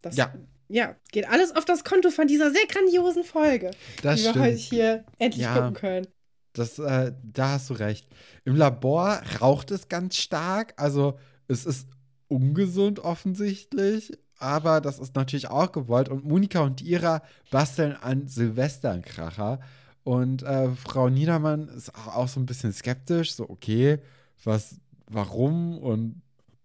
[0.00, 0.32] Das, Ja.
[0.74, 3.70] Ja, geht alles auf das Konto von dieser sehr grandiosen Folge
[4.02, 4.44] Das die wir stimmt.
[4.44, 5.54] heute hier endlich Ja.
[5.54, 6.06] gucken können.
[6.52, 8.08] Das, äh, da hast du recht.
[8.44, 10.74] Im Labor raucht es ganz stark.
[10.76, 11.18] Also
[11.48, 11.86] es ist
[12.28, 16.08] ungesund offensichtlich, aber das ist natürlich auch gewollt.
[16.08, 19.60] Und Monika und Ira basteln an Silvesterkracher.
[20.02, 23.34] Und äh, Frau Niedermann ist auch, auch so ein bisschen skeptisch.
[23.34, 23.98] So, okay,
[24.44, 24.76] was,
[25.08, 26.20] warum und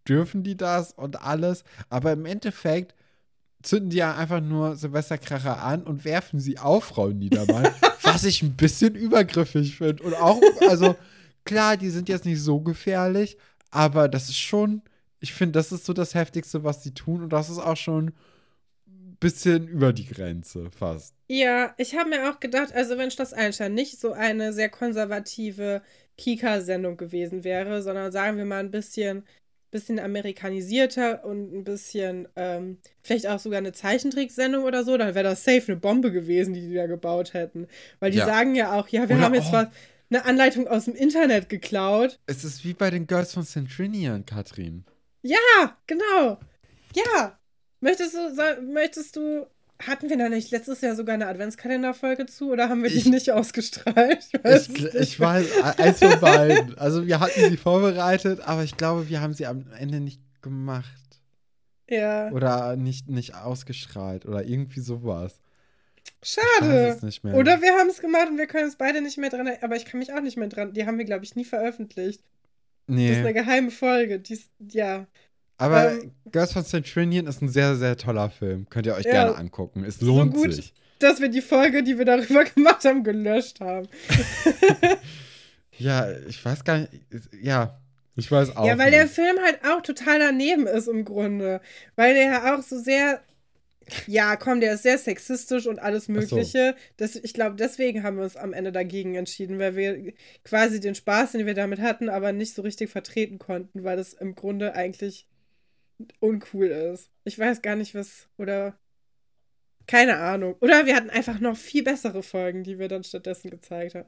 [0.08, 1.64] dürfen die das und alles?
[1.90, 2.96] Aber im Endeffekt
[3.62, 7.68] zünden die ja einfach nur Silvesterkracher an und werfen sie auf Frau Niedermann,
[8.02, 10.04] was ich ein bisschen übergriffig finde.
[10.04, 10.96] Und auch, also
[11.46, 13.38] klar, die sind jetzt nicht so gefährlich,
[13.72, 14.82] aber das ist schon,
[15.20, 17.24] ich finde, das ist so das Heftigste, was sie tun.
[17.24, 18.14] Und das ist auch schon
[19.20, 21.16] bisschen über die Grenze fast.
[21.28, 25.82] Ja, ich habe mir auch gedacht, also wenn Schloss Einstein nicht so eine sehr konservative
[26.18, 29.24] Kika-Sendung gewesen wäre, sondern sagen wir mal ein bisschen,
[29.72, 35.24] bisschen amerikanisierter und ein bisschen, ähm, vielleicht auch sogar eine Zeichentricksendung oder so, dann wäre
[35.24, 37.68] das safe eine Bombe gewesen, die die da gebaut hätten.
[38.00, 38.26] Weil die Ja.
[38.26, 39.54] sagen ja auch, ja, wir Oder- haben jetzt oh.
[39.54, 39.68] was,
[40.12, 42.20] eine Anleitung aus dem Internet geklaut.
[42.26, 44.86] Es ist wie bei den Girls von Centrinian, Katrin.
[45.22, 46.40] Ja, genau.
[46.96, 47.38] Ja.
[47.80, 49.46] Möchtest du, soll, möchtest du,
[49.82, 53.10] hatten wir da nicht letztes Jahr sogar eine Adventskalenderfolge zu oder haben wir Ich- die
[53.10, 54.28] nicht ausgestrahlt?
[54.34, 56.78] Ich weiß Ich, ich weiß, eins von beiden.
[56.78, 60.86] Also wir hatten sie vorbereitet, aber ich glaube, wir haben sie am Ende nicht gemacht.
[61.90, 65.40] Ja, Oder nicht, nicht ausgestrahlt oder irgendwie sowas.
[66.22, 66.88] Ich schade.
[66.90, 67.34] es nicht mehr.
[67.36, 69.64] Oder wir haben es gemacht und wir können es beide nicht mehr dran erinnern.
[69.64, 70.74] Aber ich kann mich auch nicht mehr dran.
[70.74, 72.22] Die haben wir, glaube ich, nie veröffentlicht.
[72.88, 73.34] Das ist eine Nee.
[73.34, 74.20] geheime Folge.
[74.20, 75.08] Die ist, ja.
[75.60, 78.68] Aber ähm, Girls von Centrinian ist ein sehr, sehr toller Film.
[78.70, 79.12] Könnt ihr euch Ja.
[79.12, 79.84] gerne angucken.
[79.84, 80.54] Es lohnt gut.
[80.54, 80.74] sich.
[81.00, 83.88] Dass wir die Folge, die wir darüber gemacht haben, gelöscht haben.
[85.78, 86.92] Ja, ich weiß gar nicht.
[87.42, 87.80] Ja,
[88.18, 88.66] ich weiß auch.
[88.68, 89.14] ja, weil der nicht.
[89.16, 91.62] Film halt auch total daneben ist im Grunde.
[91.96, 93.22] Weil der ja auch so sehr.
[94.06, 96.12] Ja, komm, der ist sehr sexistisch und alles so.
[96.12, 96.76] Mögliche.
[96.98, 100.94] Das, ich glaube, deswegen haben wir uns am Ende dagegen entschieden, weil wir quasi den
[100.96, 104.76] Spaß, den wir damit hatten, aber nicht so richtig vertreten konnten, weil das im Grunde
[104.76, 105.26] eigentlich
[106.20, 107.12] uncool ist.
[107.24, 108.28] Ich weiß gar nicht, was.
[108.38, 108.78] Oder.
[109.88, 110.56] Keine Ahnung.
[110.62, 114.08] Oder wir hatten einfach noch viel bessere Folgen, die wir dann stattdessen gezeigt haben.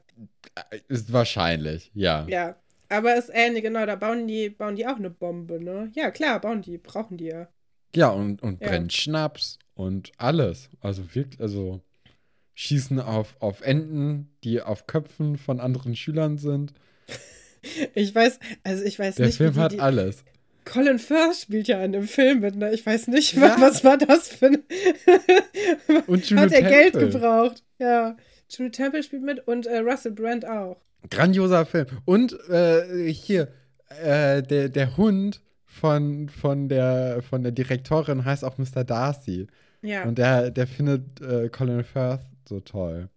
[0.88, 2.24] Ist wahrscheinlich, ja.
[2.28, 2.56] Ja.
[2.88, 5.90] Aber ist ähnlich, genau, da bauen die, bauen die auch eine Bombe, ne?
[5.94, 7.48] Ja, klar, bauen die, brauchen die ja.
[7.96, 8.68] Ja, und, und Ja.
[8.68, 10.68] brennen Schnaps und alles.
[10.80, 11.80] Also wirklich, also
[12.54, 16.74] schießen auf, auf Enten, die auf Köpfen von anderen Schülern sind.
[17.94, 20.24] Ich weiß, also ich weiß Der nicht, Film wie die, hat alles.
[20.64, 22.72] Colin Firth spielt ja in dem Film mit, ne?
[22.72, 23.42] Ich weiß nicht, Ja.
[23.42, 24.62] was, was war das für ein.
[26.06, 27.62] Und Juno Hat er Geld gebraucht?
[27.78, 28.16] Ja.
[28.48, 30.80] Juno Temple spielt mit und äh, Russell Brand auch.
[31.10, 31.86] Grandioser Film.
[32.04, 33.48] Und äh, hier,
[34.02, 38.84] äh, der, der Hund von, von, der, von der Direktorin heißt auch Mr.
[38.84, 39.46] Darcy.
[39.80, 43.08] Ja, Und der, der findet äh, Colin Firth so toll.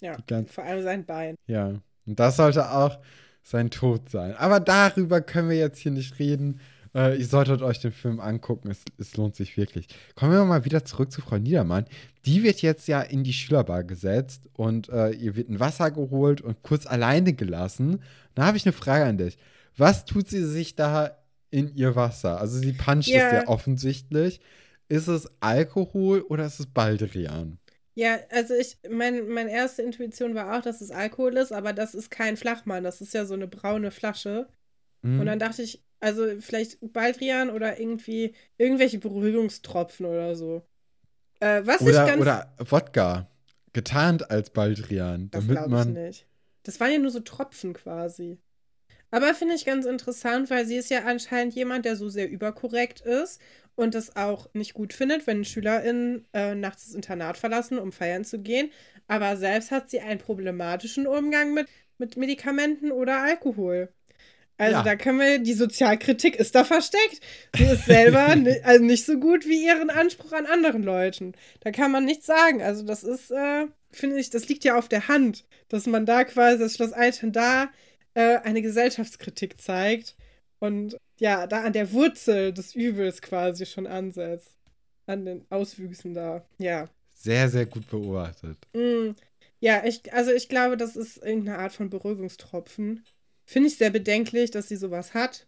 [0.00, 0.16] ja.
[0.46, 1.36] Vor allem sein Bein.
[1.46, 1.80] Ja.
[2.06, 2.98] Und das sollte auch
[3.44, 4.34] sein Tod sein.
[4.36, 6.60] Aber darüber können wir jetzt hier nicht reden.
[6.94, 8.70] Äh, ihr solltet euch den Film angucken.
[8.70, 9.86] Es, es lohnt sich wirklich.
[10.14, 11.86] Kommen wir mal wieder zurück zu Frau Niedermann.
[12.26, 16.40] Die wird jetzt ja in die Schülerbar gesetzt und äh, ihr wird ein Wasser geholt
[16.40, 18.02] und kurz alleine gelassen.
[18.34, 19.38] Da habe ich eine Frage an dich.
[19.76, 21.16] Was tut sie sich da
[21.50, 22.38] in ihr Wasser?
[22.38, 23.26] Also sie puncht Ja.
[23.26, 24.40] es ja offensichtlich.
[24.88, 27.58] Ist es Alkohol oder ist es Baldrian?
[27.94, 31.94] Ja, also ich, mein, meine erste Intuition war auch, dass es Alkohol ist, aber das
[31.94, 32.84] ist kein Flachmann.
[32.84, 34.48] Das ist ja so eine braune Flasche.
[35.02, 35.20] Hm?
[35.20, 40.62] Und dann dachte ich, also vielleicht Baldrian oder irgendwie irgendwelche Beruhigungstropfen oder so.
[41.40, 42.20] Äh, was ich oder, ganz.
[42.20, 43.28] oder Wodka.
[43.72, 45.30] Getarnt als Baldrian.
[45.30, 45.92] das Damit glaube ich man.
[45.92, 46.26] nicht.
[46.64, 48.38] Das waren ja nur so Tropfen quasi.
[49.10, 53.00] Aber finde ich ganz interessant, weil sie ist ja anscheinend jemand, der so sehr überkorrekt
[53.00, 53.40] ist
[53.74, 58.24] und es auch nicht gut findet, wenn SchülerInnen äh, nachts das Internat verlassen, um feiern
[58.24, 58.70] zu gehen.
[59.06, 63.92] Aber selbst hat sie einen problematischen Umgang mit, mit Medikamenten oder Alkohol.
[64.58, 64.82] Also Ja.
[64.82, 67.20] da können wir, die Sozialkritik ist da versteckt.
[67.56, 68.26] Sie ist selber
[68.64, 71.32] also nicht so gut wie ihren Anspruch an anderen Leuten.
[71.60, 72.62] Da kann man nichts sagen.
[72.62, 76.24] Also das ist, äh, finde ich, das liegt ja auf der Hand, dass man da
[76.24, 77.70] quasi, das Schloss Einstein da
[78.14, 80.16] äh, eine Gesellschaftskritik zeigt
[80.58, 84.50] und ja, da an der Wurzel des Übels quasi schon ansetzt.
[85.06, 86.44] An den Auswüchsen da.
[86.58, 86.88] Ja.
[87.10, 88.56] Sehr, sehr gut beobachtet.
[88.72, 89.10] Mm,
[89.60, 93.04] ja, ich, also ich glaube, das ist irgendeine Art von Beruhigungstropfen.
[93.44, 95.46] Finde ich sehr bedenklich, dass sie sowas hat.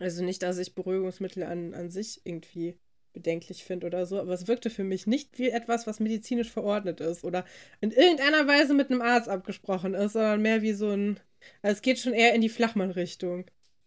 [0.00, 2.78] Also nicht, dass ich Beruhigungsmittel an, an sich irgendwie
[3.12, 7.00] bedenklich finde oder so, aber es wirkte für mich nicht wie etwas, was medizinisch verordnet
[7.00, 7.44] ist oder
[7.80, 11.18] in irgendeiner Weise mit einem Arzt abgesprochen ist, sondern mehr wie so ein,
[11.62, 13.46] also es geht schon eher in die Flachmann-Richtung.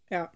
[0.10, 0.32] Ja.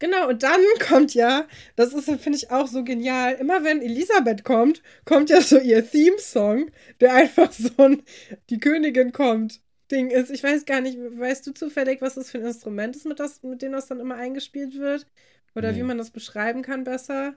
[0.00, 3.34] Genau, und dann kommt ja, das ist, finde ich, auch so genial.
[3.34, 6.70] Immer wenn Elisabeth kommt, kommt ja so ihr Theme-Song,
[7.00, 8.02] der einfach so ein
[8.50, 9.60] Die Königin kommt
[9.90, 10.30] Ding ist.
[10.30, 13.42] Ich weiß gar nicht, weißt du zufällig, was das für ein Instrument ist, mit, das,
[13.42, 15.06] mit dem das dann immer eingespielt wird?
[15.54, 15.78] Oder Nee.
[15.78, 17.34] wie man das beschreiben kann besser?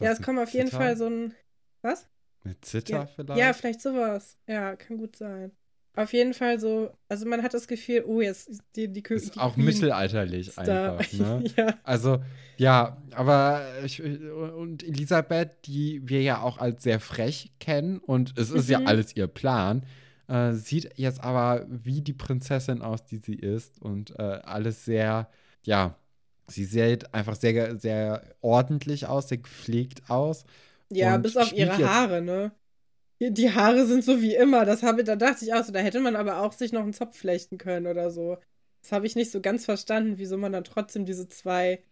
[0.00, 0.78] Ja, es kommt auf jeden Zither?
[0.80, 1.34] Fall so ein.
[1.82, 2.06] Was?
[2.44, 3.06] Eine Zither Ja.
[3.06, 3.38] vielleicht?
[3.40, 4.36] Ja, vielleicht sowas.
[4.46, 5.50] Ja, kann gut sein.
[5.96, 9.02] Auf jeden Fall so, also man hat das Gefühl, oh, jetzt die, die.
[9.08, 11.42] Ist auch mittelalterlich einfach, ne?
[11.56, 11.74] ja.
[11.82, 12.22] Also,
[12.56, 18.50] ja, aber ich, und Elisabeth, die wir ja auch als sehr frech kennen und es
[18.50, 18.86] ist ja Mhm.
[18.86, 19.84] alles ihr Plan,
[20.28, 25.30] äh, sieht jetzt aber wie die Prinzessin aus, die sie ist und äh, alles sehr,
[25.64, 25.96] ja,
[26.46, 30.44] sie sieht einfach sehr, sehr ordentlich aus, sehr gepflegt aus
[30.90, 32.52] Ja, bis auf ihre Haare, ne?
[33.20, 34.64] Die- Haare sind so wie immer.
[34.64, 36.92] Das habe, da dachte ich auch so, da hätte man aber auch sich noch einen
[36.92, 38.38] Zopf flechten können oder so.
[38.82, 41.82] Das habe ich nicht so ganz verstanden, wieso man dann trotzdem diese zwei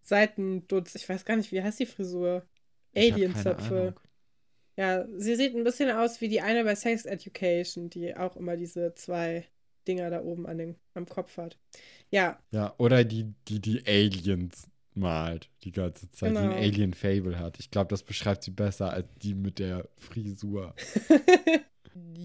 [0.00, 2.46] Seitendutz, ich weiß gar nicht, wie heißt die Frisur?
[2.96, 3.94] Alien-Zöpfe.
[4.78, 8.56] Ja, sie sieht ein bisschen aus wie die eine bei Sex Education, die auch immer
[8.56, 9.44] diese zwei
[9.88, 11.58] Dinger da oben an den, am Kopf hat.
[12.10, 16.54] Ja, Ja, oder die, die die Aliens malt die ganze Zeit, die Genau.
[16.54, 17.58] ein Alien-Fable hat.
[17.58, 20.74] Ich glaube, das beschreibt sie besser als die mit der Frisur.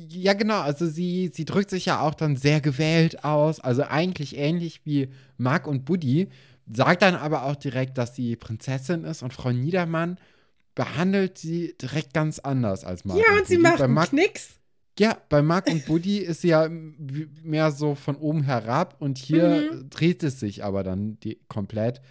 [0.09, 0.59] Ja, genau.
[0.59, 3.59] Also sie, sie drückt sich ja auch dann sehr gewählt aus.
[3.59, 6.29] Also eigentlich ähnlich wie Mark und Buddy.
[6.71, 9.23] Sagt dann aber auch direkt, dass sie Prinzessin ist.
[9.23, 10.19] Und Frau Niedermann
[10.75, 13.69] behandelt sie direkt ganz anders als Mark ja, und sie Buddy.
[13.77, 14.59] macht Mark, Knicks.
[14.99, 18.95] ja, bei Mark und Buddy ist sie ja mehr so von oben herab.
[18.99, 19.89] Und hier Mhm.
[19.89, 22.01] dreht es sich aber dann die, komplett.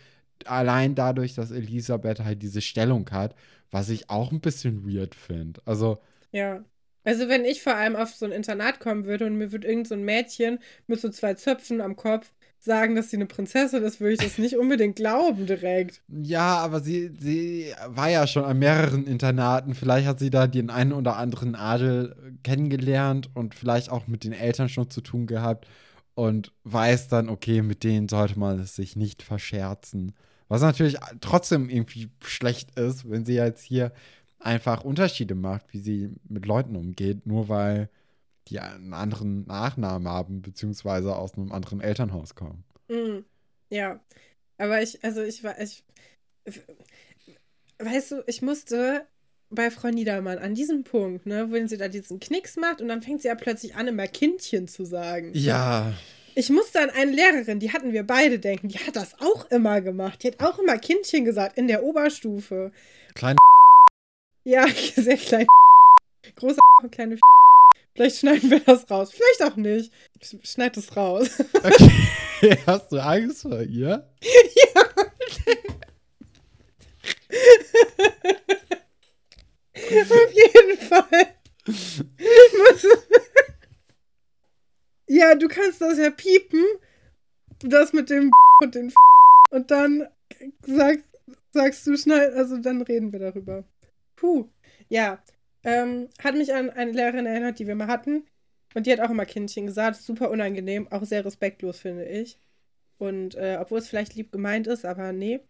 [0.45, 3.35] Allein dadurch, dass Elisabeth halt diese Stellung hat,
[3.71, 5.61] was ich auch ein bisschen weird finde.
[5.65, 5.99] Also,
[6.33, 6.65] Ja.
[7.05, 9.89] Also wenn ich vor allem auf so ein Internat kommen würde und mir würde irgend
[9.89, 12.33] so ein Mädchen mit so zwei Zöpfen am Kopf
[12.65, 16.03] sagen, dass sie eine Prinzessin ist, würde ich das nicht unbedingt glauben direkt.
[16.09, 19.75] Ja, aber sie, sie war ja schon an mehreren Internaten.
[19.75, 24.33] Vielleicht hat sie da den einen oder anderen Adel kennengelernt und vielleicht auch mit den
[24.33, 25.67] Eltern schon zu tun gehabt
[26.15, 30.13] und weiß dann, okay, mit denen sollte man es sich nicht verscherzen.
[30.49, 33.93] Was natürlich trotzdem irgendwie schlecht ist, wenn sie jetzt hier
[34.39, 37.89] einfach Unterschiede macht, wie sie mit Leuten umgeht, nur weil
[38.49, 42.65] die einen anderen Nachnamen haben, beziehungsweise aus einem anderen Elternhaus kommen.
[42.89, 43.25] Mhm.
[43.71, 44.01] Ja.
[44.59, 45.85] Aber ich, also ich war, ich,
[47.79, 49.07] weißt du, ich musste
[49.51, 53.03] bei Frau Niedermann an diesem Punkt, ne, wenn sie da diesen Knicks macht und dann
[53.03, 55.31] fängt sie ja plötzlich an, immer Kindchen zu sagen.
[55.35, 55.93] Ja,
[56.35, 59.83] Ich musste an eine Lehrerin, die hatten wir beide denken, die hat das auch immer
[59.83, 60.23] gemacht.
[60.23, 62.73] Die hat auch immer Kindchen gesagt in der Oberstufe.
[63.15, 63.37] kleine
[64.45, 64.67] Ja,
[64.97, 65.47] sehr klein.
[66.37, 66.59] Große
[66.91, 67.19] kleine.
[67.95, 69.13] Vielleicht schneiden wir das raus.
[69.13, 69.93] Vielleicht auch nicht.
[70.19, 71.29] Ich schneid das raus.
[72.43, 74.11] Okay, hast du Angst vor ihr?
[79.93, 81.37] Auf jeden Fall.
[85.07, 86.65] Ja, du kannst das ja piepen.
[87.61, 88.93] Das mit dem und den
[89.51, 90.09] und dann
[90.67, 91.05] sag,
[91.53, 93.65] sagst du schnell, also dann reden wir darüber.
[94.17, 94.49] Puh.
[94.89, 95.23] Ja.
[95.65, 98.25] Ähm, hat mich an eine Lehrerin erinnert, die wir mal hatten.
[98.75, 99.97] Und die hat auch immer Kindchen gesagt.
[99.97, 102.39] Super unangenehm, auch sehr respektlos, finde ich.
[102.99, 105.41] Und äh, obwohl es vielleicht lieb gemeint ist, aber nee.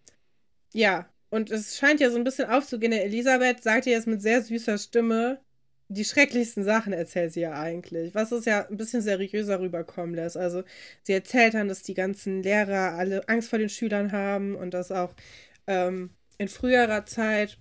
[0.73, 2.93] Ja, und es scheint ja so ein bisschen aufzugehen.
[2.93, 5.41] Elisabeth sagt ja jetzt mit sehr süßer Stimme,
[5.89, 10.37] die schrecklichsten Sachen erzählt sie ja eigentlich, was es ja ein bisschen seriöser rüberkommen lässt.
[10.37, 10.63] Also
[11.03, 14.91] sie erzählt dann, dass die ganzen Lehrer alle Angst vor den Schülern haben und dass
[14.91, 15.15] auch
[15.67, 17.59] ähm, in früherer Zeit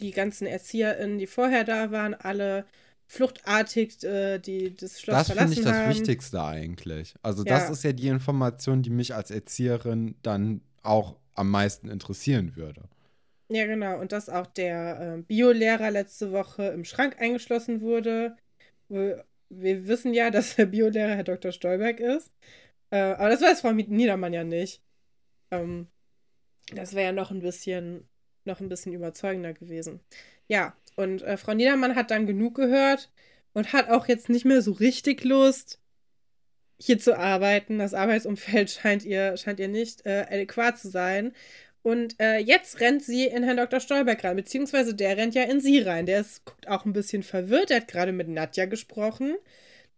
[0.00, 2.64] die ganzen ErzieherInnen, die vorher da waren, alle
[3.06, 5.90] fluchtartig äh, die das Schloss Das finde verlassen ich das haben.
[5.90, 7.14] Wichtigste eigentlich.
[7.22, 7.58] Also Ja.
[7.58, 12.82] das ist ja die Information, die mich als Erzieherin dann auch am meisten interessieren würde.
[13.50, 13.98] Ja, genau.
[13.98, 18.36] Und dass auch der äh, Biolehrer letzte Woche im Schrank eingeschlossen wurde.
[18.88, 21.52] Wir, wir wissen ja, dass der Biolehrer Herr Dr.
[21.52, 22.30] Stolberg ist.
[22.90, 24.82] Äh, aber das weiß Frau Niedermann ja nicht.
[25.50, 25.86] Ähm,
[26.74, 28.06] das wäre ja noch ein bisschen,
[28.48, 30.00] noch ein bisschen überzeugender gewesen.
[30.48, 33.10] Ja, und äh, Frau Niedermann hat dann genug gehört
[33.52, 35.78] und hat auch jetzt nicht mehr so richtig Lust,
[36.80, 37.78] hier zu arbeiten.
[37.78, 41.32] Das Arbeitsumfeld scheint ihr, scheint ihr nicht äh, adäquat zu sein.
[41.82, 43.80] Und äh, jetzt rennt sie in Herrn Dr.
[43.80, 46.06] Stolberg rein, beziehungsweise der rennt ja in sie rein.
[46.06, 47.70] Der ist, guckt auch ein bisschen verwirrt.
[47.70, 49.36] Der hat gerade mit Nadja gesprochen.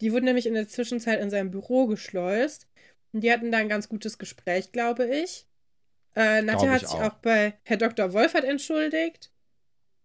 [0.01, 2.67] Die wurde nämlich in der Zwischenzeit in seinem Büro geschleust.
[3.13, 5.47] Und die hatten da ein ganz gutes Gespräch, glaube ich.
[6.17, 7.13] Äh, Nadja hat ich sich auch.
[7.13, 8.13] auch bei Herr Dr.
[8.13, 9.31] Wolfert entschuldigt.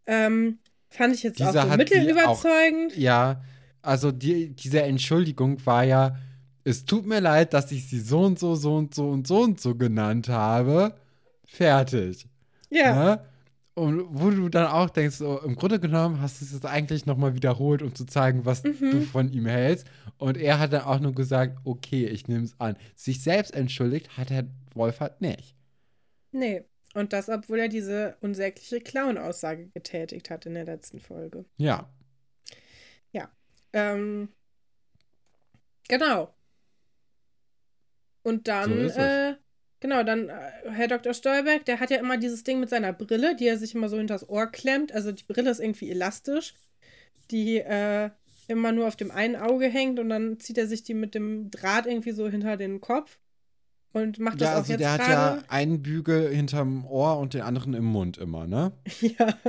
[0.05, 2.95] Ähm, fand ich jetzt Diese auch so mittelüberzeugend.
[2.95, 3.41] Ja,
[3.81, 6.15] also die, diese Entschuldigung war ja,
[6.63, 9.41] es tut mir leid, dass ich sie so und so, so und so und so
[9.41, 10.95] und so genannt habe.
[11.45, 12.27] Fertig.
[12.69, 12.95] Ja.
[12.95, 13.25] Ne?
[13.75, 17.05] Und wo du dann auch denkst, so, im Grunde genommen hast du es jetzt eigentlich
[17.05, 18.91] nochmal wiederholt, um zu zeigen, was Mhm.
[18.91, 19.85] du von ihm hältst.
[20.17, 22.77] Und er hat dann auch nur gesagt, okay, ich nehme es an.
[22.95, 25.54] Sich selbst entschuldigt hat Herr Wolfert nicht.
[26.35, 26.63] Nee.
[26.93, 31.45] Und das, obwohl er diese unsägliche Clown-Aussage getätigt hat in der letzten Folge.
[31.57, 31.89] Ja.
[33.75, 34.29] Ähm,
[35.89, 36.33] genau.
[38.23, 39.35] Und dann, So äh,
[39.81, 41.13] genau, dann äh, Herr Dr.
[41.13, 43.97] Stolberg, der hat ja immer dieses Ding mit seiner Brille, die er sich immer so
[43.97, 44.93] hinters Ohr klemmt.
[44.93, 46.55] Also die Brille ist irgendwie elastisch,
[47.31, 48.11] die äh,
[48.47, 51.51] immer nur auf dem einen Auge hängt und dann zieht er sich die mit dem
[51.51, 53.19] Draht irgendwie so hinter den Kopf
[53.95, 55.49] und macht das Ja, auch also jetzt der hat ja gerade.
[55.49, 58.73] einen Bügel hinterm Ohr und den anderen im Mund immer, ne?
[59.01, 59.39] Ja.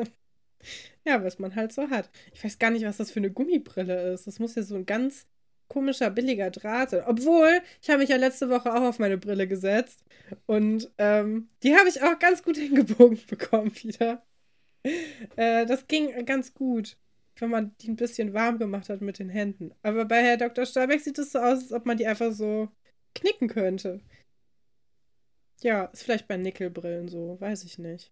[1.07, 2.11] Ja, was man halt so hat.
[2.33, 4.27] Ich weiß gar nicht, was das für eine Gummibrille ist.
[4.27, 5.27] Das muss ja so ein ganz
[5.69, 7.05] komischer, billiger Draht sein.
[7.07, 10.05] Obwohl, ich habe mich ja letzte Woche auch auf meine Brille gesetzt.
[10.47, 14.25] Und ähm, die habe ich auch ganz gut hingebogen bekommen wieder.
[15.37, 16.97] Äh, das ging ganz gut,
[17.39, 19.73] wenn man die ein bisschen warm gemacht hat mit den Händen.
[19.83, 20.67] Aber bei Herr Dr.
[20.67, 22.69] Stahlbeck sieht es so aus, als ob man die einfach so
[23.15, 24.01] knicken könnte.
[25.63, 28.11] Ja, ist vielleicht bei Nickelbrillen so, weiß ich nicht.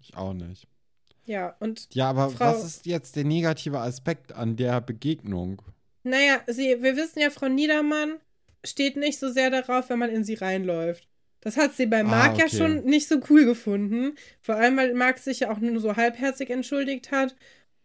[0.00, 0.66] Ich auch nicht.
[1.24, 1.88] Ja, und.
[1.94, 5.62] Ja, aber Frau- was ist jetzt der negative Aspekt an der Begegnung?
[6.04, 8.20] Naja, sie, wir wissen ja, Frau Niedermann
[8.64, 11.08] steht nicht so sehr darauf, wenn man in sie reinläuft.
[11.40, 12.56] Das hat sie bei Ah, Marc ja okay.
[12.56, 14.16] schon nicht so cool gefunden.
[14.40, 17.34] Vor allem, weil Marc sich ja auch nur so halbherzig entschuldigt hat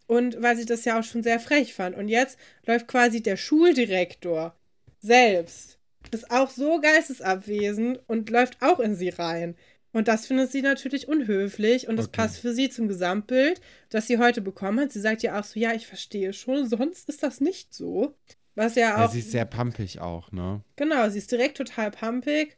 [0.07, 1.95] und weil sie das ja auch schon sehr frech fand.
[1.97, 4.55] Und jetzt läuft quasi der Schuldirektor
[4.99, 5.76] selbst,
[6.13, 9.55] ist auch so geistesabwesend und läuft auch in sie rein.
[9.93, 12.17] Und das findet sie natürlich unhöflich und das Okay.
[12.17, 14.91] passt für sie zum Gesamtbild, das sie heute bekommen hat.
[14.91, 18.15] Sie sagt ja auch so, ja, ich verstehe schon, sonst ist das nicht so.
[18.55, 19.11] Was ja Ja, auch.
[19.11, 20.61] sie ist sehr pampig auch, ne?
[20.75, 22.56] Genau, sie ist direkt total pumpig.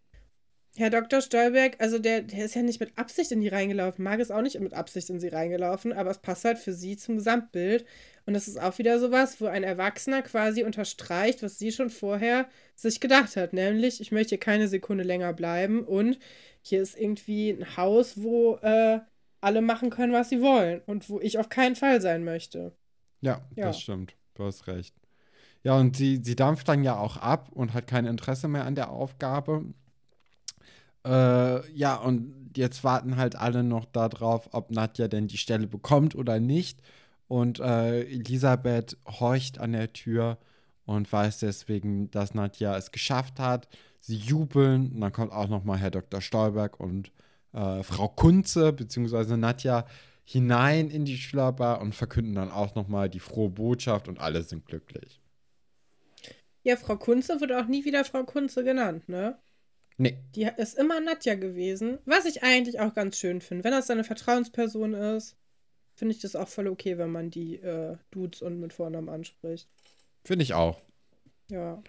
[0.77, 1.19] Herr Dr.
[1.21, 4.03] Stolberg, also der, der ist ja nicht mit Absicht in die reingelaufen.
[4.03, 6.95] Marc ist auch nicht mit Absicht in sie reingelaufen, aber es passt halt für sie
[6.95, 7.85] zum Gesamtbild.
[8.25, 12.47] Und das ist auch wieder sowas, wo ein Erwachsener quasi unterstreicht, was sie schon vorher
[12.75, 13.53] sich gedacht hat.
[13.53, 16.19] Nämlich, ich möchte hier keine Sekunde länger bleiben und
[16.61, 18.99] hier ist irgendwie ein Haus, wo äh,
[19.41, 22.73] alle machen können, was sie wollen und wo ich auf keinen Fall sein möchte.
[23.21, 23.65] Ja, Ja.
[23.67, 24.15] das stimmt.
[24.35, 24.95] Du hast recht.
[25.63, 28.75] Ja, und sie, sie dampft dann ja auch ab und hat kein Interesse mehr an
[28.75, 29.65] der Aufgabe.
[31.09, 36.13] Äh, ja, und jetzt warten halt alle noch darauf, ob Nadja denn die Stelle bekommt
[36.13, 36.81] oder nicht.
[37.27, 40.37] Und äh, Elisabeth horcht an der Tür
[40.85, 43.67] und weiß deswegen, dass Nadja es geschafft hat.
[44.01, 46.21] Sie jubeln und dann kommt auch noch mal Herr Dr.
[46.21, 47.11] Stolberg und
[47.53, 49.35] äh, Frau Kunze bzw.
[49.35, 49.85] Nadja
[50.23, 54.43] hinein in die Schülerbar und verkünden dann auch noch mal die frohe Botschaft und alle
[54.43, 55.19] sind glücklich.
[56.61, 59.39] Ja, Frau Kunze wird auch nie wieder Frau Kunze genannt, ne?
[59.99, 63.65] Nee, Die ist immer Nadja gewesen, was ich eigentlich auch ganz schön finde.
[63.65, 65.35] Wenn das eine Vertrauensperson ist,
[65.93, 69.67] finde ich das auch voll okay, wenn man die äh, Dudes und mit Vornamen anspricht.
[70.23, 70.81] finde ich auch.
[71.51, 71.83] Ja.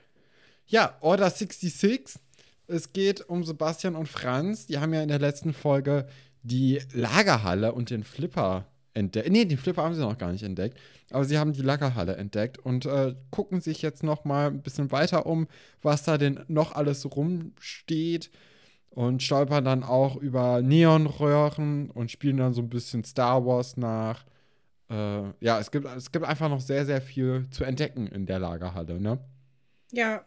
[0.66, 2.18] Ja, Order 66.
[2.66, 4.66] Es geht um Sebastian und Franz.
[4.66, 6.08] Die haben ja in der letzten Folge
[6.42, 9.30] die Lagerhalle und den Flipper entdeckt.
[9.30, 10.78] Nee, den Flipper haben sie noch gar nicht entdeckt.
[11.10, 14.92] Aber sie haben die Lagerhalle entdeckt und äh, gucken sich jetzt noch mal ein bisschen
[14.92, 15.48] weiter um,
[15.82, 18.30] was da denn noch alles rumsteht.
[18.90, 24.24] Und stolpern dann auch über Neonröhren und spielen dann so ein bisschen Star Wars nach.
[24.90, 28.40] Äh, ja, es gibt, es gibt einfach noch sehr, sehr viel zu entdecken in der
[28.40, 29.20] Lagerhalle, ne?
[29.92, 30.24] Ja.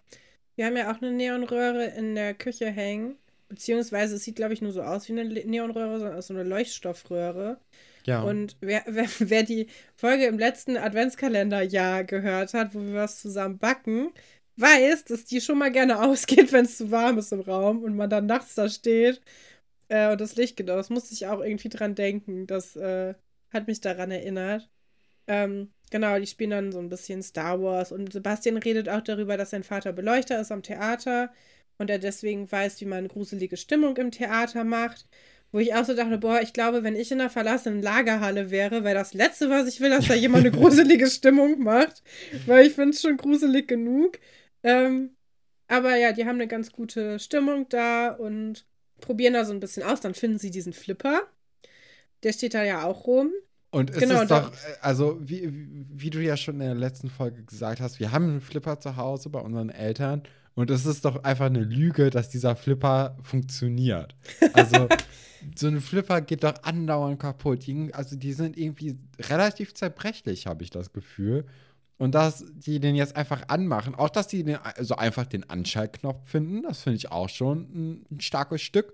[0.56, 3.18] Wir haben ja auch eine Neonröhre in der Küche hängen.
[3.50, 6.44] Beziehungsweise es sieht, glaube ich, nur so aus wie eine Neonröhre, sondern ist so eine
[6.44, 7.58] Leuchtstoffröhre.
[8.06, 8.22] Ja.
[8.24, 13.58] Und wer, wer, wer die Folge im letzten Adventskalenderjahr gehört hat, wo wir was zusammen
[13.58, 14.12] backen,
[14.58, 17.96] weiß, dass die schon mal gerne ausgeht, wenn es zu warm ist im Raum und
[17.96, 19.22] man dann nachts da steht
[19.90, 20.90] äh, und das Licht geht aus.
[20.90, 22.48] Musste ich auch irgendwie dran denken.
[22.48, 23.16] Das äh,
[23.52, 24.70] hat mich daran erinnert.
[25.28, 29.38] Ähm, genau, die spielen dann so ein bisschen Star Wars und Sebastian redet auch darüber,
[29.38, 31.32] dass sein Vater Beleuchter ist am Theater
[31.78, 35.08] und er deswegen weiß, wie man gruselige Stimmung im Theater macht.
[35.54, 38.84] Wo ich auch so dachte, boah, ich glaube, wenn ich in einer verlassenen Lagerhalle wäre,
[38.84, 42.04] wäre das Letzte, was ich will, dass da jemand eine gruselige Stimmung macht.
[42.46, 44.20] Weil ich finde es schon gruselig genug.
[44.64, 45.12] Ähm,
[45.68, 48.66] aber ja, die haben eine ganz gute Stimmung da und
[49.00, 50.02] probieren da so ein bisschen aus.
[50.02, 51.22] Dann finden sie diesen Flipper.
[52.24, 53.32] Der steht da ja auch rum.
[53.70, 56.76] Und es Genau, ist doch, äh, also wie, wie- wie du ja schon in der
[56.76, 60.24] letzten Folge gesagt hast, wir haben einen Flipper zu Hause bei unseren Eltern
[60.56, 64.16] und es ist doch einfach eine Lüge, dass dieser Flipper funktioniert.
[64.54, 64.88] Also
[65.56, 67.66] so ein Flipper geht doch andauernd kaputt.
[67.68, 71.46] Die- Also die sind irgendwie relativ zerbrechlich, habe ich das Gefühl.
[71.98, 76.28] Und dass die den jetzt einfach anmachen, auch dass die den, also einfach den Anschaltknopf
[76.28, 78.94] finden, das finde ich auch schon ein, ein starkes Stück.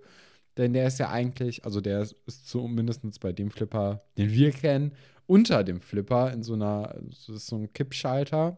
[0.57, 4.51] Denn der ist ja eigentlich, also der ist, ist zumindest bei dem Flipper, den wir
[4.51, 4.91] kennen,
[5.27, 8.57] unter dem Flipper in so einer, das ist so ein Kippschalter.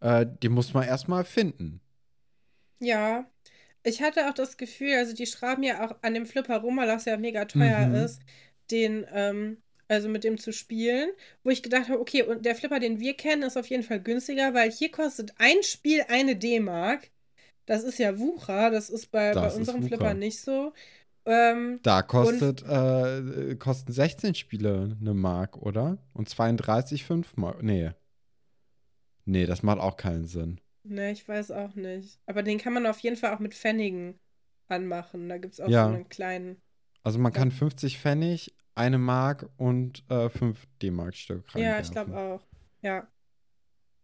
[0.00, 1.80] Äh, den muss man erstmal finden.
[2.80, 3.26] Ja.
[3.84, 6.86] Ich hatte auch das Gefühl, also die schrauben ja auch an dem Flipper rum, weil
[6.88, 7.94] das ja mega teuer Mhm.
[8.04, 8.22] ist,
[8.70, 11.10] den, ähm, also mit dem zu spielen,
[11.44, 14.02] wo ich gedacht habe, okay, und der Flipper, den wir kennen, ist auf jeden Fall
[14.02, 17.10] günstiger, weil hier kostet ein Spiel eine D-Mark.
[17.66, 19.82] Das ist ja Wucher, das ist bei, bei Das ist unserem.
[19.82, 20.74] Flipper nicht so.
[21.26, 25.98] Ähm, Da kostet, äh, kosten 16 Spiele eine Mark, oder?
[26.12, 27.62] Und 32 5 Mark.
[27.62, 27.92] Nee.
[29.30, 30.60] Nee, das macht auch keinen Sinn.
[30.84, 32.18] ne, ich weiß auch nicht.
[32.26, 34.18] Aber den kann man auf jeden Fall auch mit Pfennigen
[34.68, 35.28] anmachen.
[35.28, 35.86] Da gibt es auch Ja.
[35.88, 36.56] so einen kleinen.
[37.02, 42.40] Also man kann 50 Pfennig eine Mark und äh, 5 D-Mark-Stück Ja, ich glaube auch.
[42.80, 43.06] Ja.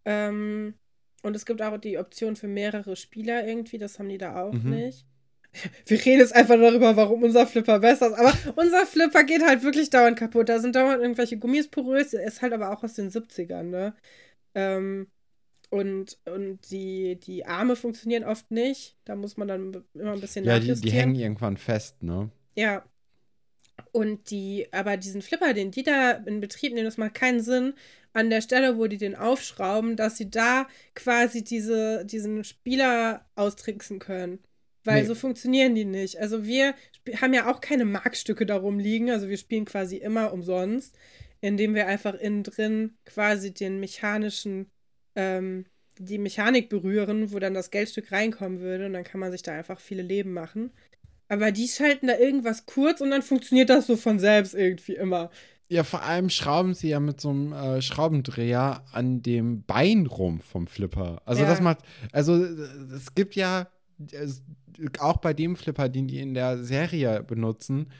[0.04, 0.74] Ähm,
[1.22, 4.52] und es gibt auch die Option für mehrere Spieler irgendwie, das haben die da auch
[4.52, 4.70] Mhm.
[4.70, 5.06] nicht.
[5.86, 8.14] Wir reden jetzt einfach darüber, warum unser Flipper besser ist.
[8.18, 10.48] Aber unser Flipper geht halt wirklich dauernd kaputt.
[10.48, 12.12] Da sind dauernd irgendwelche Gummis porös.
[12.12, 13.94] Ist halt aber auch aus den 70ern, ne?
[14.56, 15.08] Ähm,
[15.74, 18.96] und und die, die Arme funktionieren oft nicht.
[19.04, 22.30] Da muss man dann immer ein bisschen Ja, die, die hängen irgendwann fest, ne?
[22.54, 22.84] Ja.
[23.90, 27.74] Und die, aber diesen Flipper, den die da in Betrieb nehmen, das macht keinen Sinn,
[28.12, 33.98] an der Stelle, wo die den aufschrauben, dass sie da quasi diese, diesen Spieler austricksen
[33.98, 34.38] können.
[34.84, 35.08] Weil Nee.
[35.08, 36.20] so funktionieren die nicht.
[36.20, 36.74] Also wir
[37.20, 39.10] haben ja auch keine Markstücke darum liegen.
[39.10, 40.96] Also wir spielen quasi immer umsonst,
[41.40, 44.70] indem wir einfach innen drin quasi den mechanischen,
[45.16, 45.66] ähm,
[45.98, 48.86] die Mechanik berühren, wo dann das Geldstück reinkommen würde.
[48.86, 50.70] Und dann kann man sich da einfach viele Leben machen.
[51.28, 55.30] Aber die schalten da irgendwas kurz und dann funktioniert das so von selbst irgendwie immer.
[55.68, 60.40] Ja, vor allem schrauben sie ja mit so einem äh, Schraubendreher an dem Bein rum
[60.40, 61.22] vom Flipper.
[61.24, 61.48] Also Ja.
[61.48, 61.78] das macht,
[62.12, 62.48] also äh,
[62.94, 63.68] es gibt ja,
[64.12, 64.42] es,
[64.98, 67.90] auch bei dem Flipper, den die in der Serie benutzen,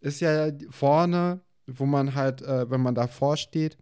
[0.00, 3.78] ist ja vorne, wo man halt, äh, wenn man davor steht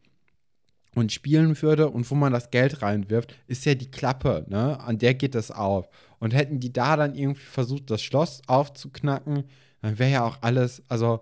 [0.95, 4.79] und spielen würde und wo man das Geld reinwirft, ist ja die Klappe, ne?
[4.81, 5.89] An der geht das auf.
[6.19, 9.45] Und hätten die da dann irgendwie versucht, das Schloss aufzuknacken,
[9.81, 11.21] dann wäre ja auch alles, also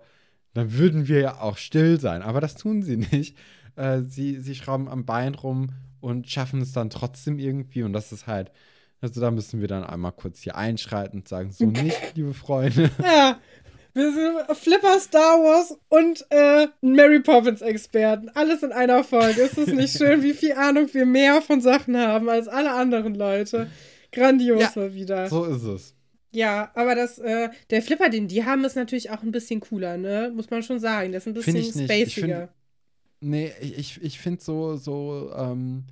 [0.53, 2.21] dann würden wir ja auch still sein.
[2.21, 3.37] Aber das tun sie nicht.
[3.75, 5.69] Äh, sie, sie schrauben am Bein rum
[6.01, 7.83] und schaffen es dann trotzdem irgendwie.
[7.83, 8.51] Und das ist halt,
[8.99, 12.91] also da müssen wir dann einmal kurz hier einschreiten und sagen, so nicht, liebe Freunde.
[13.01, 13.39] Ja,
[13.93, 18.29] wir sind Flipper Star Wars und äh, Mary Poppins Experten.
[18.29, 19.41] Alles in einer Folge.
[19.41, 23.15] Ist es nicht schön, wie viel Ahnung wir mehr von Sachen haben als alle anderen
[23.15, 23.69] Leute?
[24.11, 25.27] Grandios Ja, mal wieder.
[25.29, 25.95] So ist es.
[26.33, 29.97] Ja, aber das, äh, der Flipper, den die haben, ist natürlich auch ein bisschen cooler,
[29.97, 30.31] ne?
[30.33, 31.11] Muss man schon sagen.
[31.11, 31.89] Der ist ein bisschen Find ich nicht.
[31.91, 32.37] Ich spaciger.
[32.39, 32.49] find-
[33.23, 35.83] Nee, ich, ich, ich finde so, so, ähm,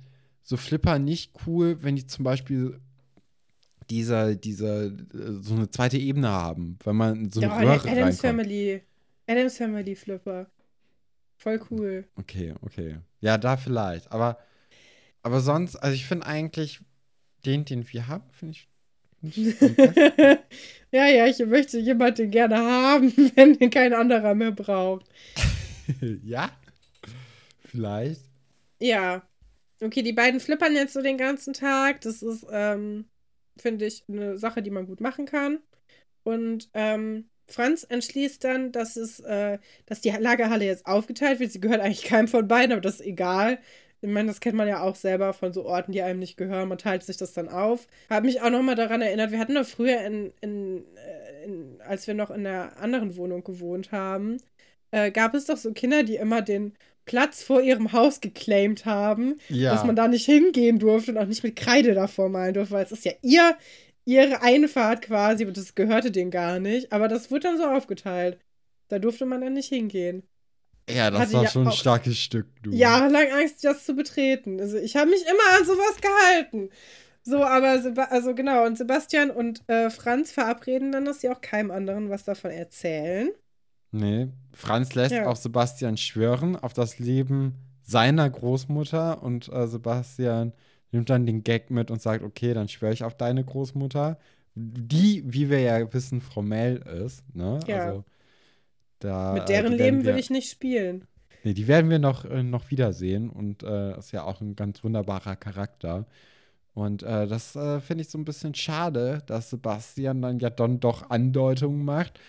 [0.42, 2.80] so Flipper nicht cool, wenn die zum Beispiel
[3.90, 7.88] diese, diese, äh, so eine zweite Ebene haben, wenn man so eine Ja, Röhre Adams
[7.88, 8.18] reinkommt.
[8.18, 8.82] Family.
[9.26, 10.46] Adams Family Flipper.
[11.36, 12.04] Voll cool.
[12.16, 12.98] Okay, okay.
[13.20, 14.10] Ja, da vielleicht.
[14.12, 14.38] Aber,
[15.22, 16.80] aber sonst, also ich finde eigentlich,
[17.44, 18.68] den, den wir haben, finde ich.
[20.92, 25.06] ja, ja, ich möchte jemanden gerne haben, wenn den kein anderer mehr braucht.
[26.24, 26.50] ja?
[27.64, 28.22] Vielleicht.
[28.80, 29.22] Ja.
[29.82, 32.02] Okay, die beiden flippern jetzt so den ganzen Tag.
[32.02, 33.06] Das ist, ähm,
[33.58, 35.60] finde ich, eine Sache, die man gut machen kann.
[36.22, 41.52] Und ähm, Franz entschließt dann, dass es, äh, dass die Lagerhalle jetzt aufgeteilt wird.
[41.52, 43.58] Sie gehört eigentlich keinem von beiden, aber das ist egal.
[44.02, 46.68] Ich meine, das kennt man ja auch selber von so Orten, die einem nicht gehören.
[46.68, 47.86] Man teilt sich das dann auf.
[48.08, 52.06] Habe mich auch nochmal daran erinnert, wir hatten doch früher, in, in, äh, in, als
[52.06, 54.38] wir noch in einer anderen Wohnung gewohnt haben,
[54.90, 56.74] äh, gab es doch so Kinder, die immer den
[57.10, 59.72] Platz vor ihrem Haus geclaimed haben, Ja.
[59.74, 62.84] dass man da nicht hingehen durfte und auch nicht mit Kreide davor malen durfte, weil
[62.84, 63.56] es ist ja ihr,
[64.04, 66.92] ihre Einfahrt quasi und das gehörte denen gar nicht.
[66.92, 68.38] Aber das wurde dann so aufgeteilt.
[68.86, 70.22] Da durfte man dann nicht hingehen.
[70.88, 72.70] ja, das hatte war schon ein starkes Stück, du.
[72.70, 74.60] Jahrelang Angst, das zu betreten.
[74.60, 76.70] Also ich habe mich immer an sowas gehalten.
[77.24, 81.40] So, aber Seba also genau, und Sebastian und äh, Franz verabreden dann, dass sie auch
[81.40, 83.30] keinem anderen was davon erzählen.
[83.92, 85.26] Nee, Franz lässt Ja.
[85.26, 90.52] auch Sebastian schwören auf das Leben seiner Großmutter und äh, Sebastian
[90.92, 94.18] nimmt dann den Gag mit und sagt, okay, dann schwöre ich auf deine Großmutter,
[94.54, 97.60] die, wie wir ja wissen, Mel ist, ne?
[97.66, 97.84] Ja.
[97.86, 98.04] Also
[98.98, 101.06] da Mit äh, deren die Leben will ich nicht spielen.
[101.42, 104.84] Nee, die werden wir noch, äh, noch wiedersehen und äh, ist ja auch ein ganz
[104.84, 106.06] wunderbarer Charakter.
[106.74, 110.80] Und äh, das äh, finde ich so ein bisschen schade, dass Sebastian dann ja dann
[110.80, 112.20] doch Andeutungen macht,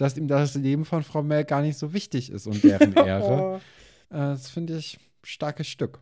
[0.00, 3.60] dass ihm das Leben von Frau Mel gar nicht so wichtig ist und deren Ehre.
[4.10, 4.14] Oh.
[4.14, 6.00] Äh, das finde ich starkes Stück.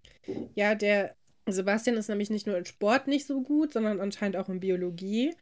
[0.55, 1.15] Ja, der
[1.47, 5.35] Sebastian ist nämlich nicht nur in Sport nicht so gut, sondern anscheinend auch in Biologie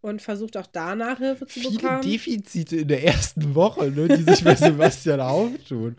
[0.00, 2.02] und versucht auch da Nachhilfe zu Viele bekommen.
[2.02, 5.96] Defizite in der ersten Woche, ne, die sich bei Sebastian auftun.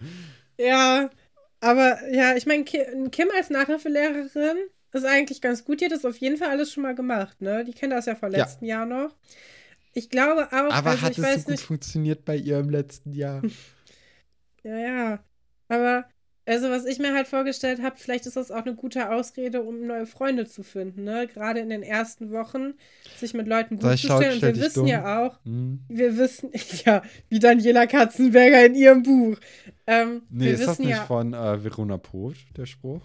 [0.57, 1.09] Ja,
[1.59, 2.79] aber ja, ich meine, Ki
[3.11, 4.57] Kim als Nachhilfelehrerin
[4.93, 5.79] ist eigentlich ganz gut.
[5.79, 7.63] Die hat das auf jeden Fall alles schon mal gemacht, ne?
[7.63, 8.39] Die kennt das ja vom Ja.
[8.39, 9.15] letzten Jahr noch.
[9.93, 11.63] Ich glaube auch, Aber also hat ich es so gut nicht.
[11.63, 13.41] funktioniert bei ihr im letzten Jahr?
[14.63, 15.19] Ja, ja.
[15.67, 16.05] Aber,
[16.45, 19.85] also, was ich mir halt vorgestellt habe, vielleicht ist das auch eine gute Ausrede, um
[19.87, 21.27] neue Freunde zu finden, ne?
[21.27, 22.73] Gerade in den ersten Wochen,
[23.17, 24.33] sich mit Leuten gut zu stellen.
[24.35, 24.87] Und wir wissen dumm.
[24.87, 25.79] ja auch, Hm.
[25.87, 26.51] wir wissen,
[26.85, 29.37] ja, wie Daniela Katzenberger in ihrem Buch.
[29.87, 33.01] Ähm, Nee, ist das nicht ja, von äh, Verona Poth, der Spruch?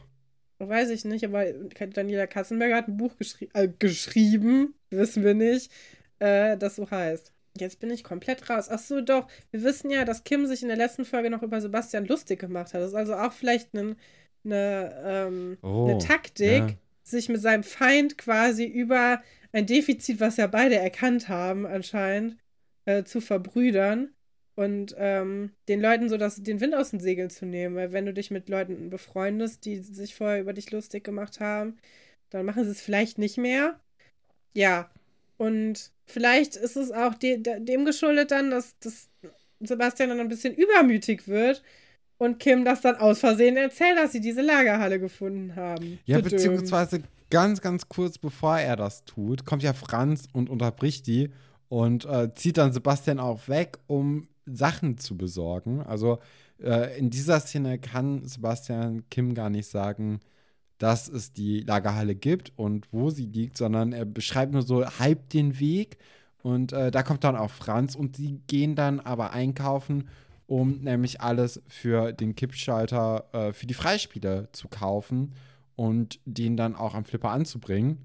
[0.59, 1.45] Weiß ich nicht, aber
[1.93, 5.70] Daniela Katzenberger hat ein Buch geschri äh, geschrieben, wissen wir nicht,
[6.19, 7.33] äh, das so heißt.
[7.59, 8.69] Jetzt bin ich komplett raus.
[8.71, 9.29] Ach so, doch.
[9.51, 12.75] Wir wissen ja, dass Kim sich in der letzten Folge noch über Sebastian lustig gemacht
[12.75, 12.81] hat.
[12.83, 13.97] Das ist also auch vielleicht ein,
[14.45, 16.77] eine, ähm, Oh, eine Taktik, ja.
[17.03, 22.37] sich mit seinem Feind quasi über ein Defizit, was ja beide erkannt haben, anscheinend,
[22.85, 24.11] äh, zu verbrüdern
[24.55, 27.77] und ähm, den Leuten so das, den Wind aus den Segeln zu nehmen.
[27.77, 31.79] Weil wenn du dich mit Leuten befreundest, die sich vorher über dich lustig gemacht haben,
[32.31, 33.81] dann machen sie es vielleicht nicht mehr.
[34.55, 34.91] Ja.
[35.37, 39.09] Und vielleicht ist es auch de de dem geschuldet dann, dass, dass
[39.61, 41.62] Sebastian dann ein bisschen übermütig wird
[42.18, 45.99] und Kim das dann aus Versehen erzählt, dass sie diese Lagerhalle gefunden haben.
[46.07, 51.30] Ja, beziehungsweise ganz, ganz kurz bevor er das tut, kommt ja Franz und unterbricht die
[51.68, 55.82] und äh, zieht dann Sebastian auch weg, um Sachen zu besorgen.
[55.82, 56.20] Also
[56.62, 60.20] äh, in dieser Szene kann Sebastian Kim gar nicht sagen,
[60.79, 65.29] dass es die Lagerhalle gibt und wo sie liegt, sondern er beschreibt nur so halb
[65.31, 65.99] den Weg.
[66.43, 70.09] Und äh, da kommt dann auch Franz und sie gehen dann aber einkaufen,
[70.47, 75.35] um nämlich alles für den Kippschalter, äh, für die Freispiele zu kaufen
[75.74, 77.99] und den dann auch am Flipper anzubringen.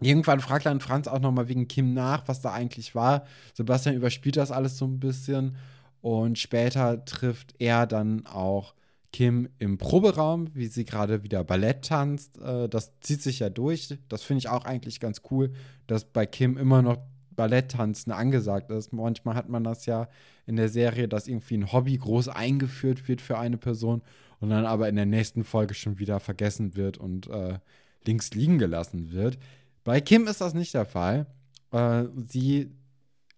[0.00, 3.24] Irgendwann fragt dann Franz auch nochmal wegen Kim nach, was da eigentlich war.
[3.54, 5.56] Sebastian überspielt das alles so ein bisschen
[6.00, 8.74] und später trifft er dann auch
[9.12, 12.40] Kim im Proberaum, wie sie gerade wieder Ballett tanzt.
[12.40, 13.96] Äh, das zieht sich ja durch.
[14.08, 15.52] Das finde ich auch eigentlich ganz cool,
[15.86, 16.98] dass bei Kim immer noch
[17.36, 18.92] Balletttanzen angesagt ist.
[18.92, 20.08] Manchmal hat man das ja
[20.46, 24.02] in der Serie, dass irgendwie ein Hobby groß eingeführt wird für eine Person
[24.40, 27.58] und dann aber in der nächsten Folge schon wieder vergessen wird und äh,
[28.06, 29.38] links liegen gelassen wird.
[29.84, 31.26] Bei Kim ist das nicht der Fall.
[31.70, 32.70] Äh, sie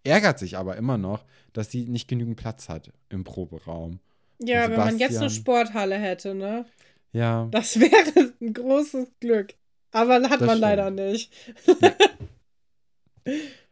[0.03, 4.01] ärgert sich aber immer noch, dass sie nicht genügend Platz hat im Proberaum.
[4.47, 6.64] Ja, wenn man jetzt eine Sporthalle hätte, ne?
[7.12, 9.55] Ja, Das wäre ein großes Glück.
[9.92, 10.61] Aber hat Das man stimmt.
[10.61, 11.32] leider nicht.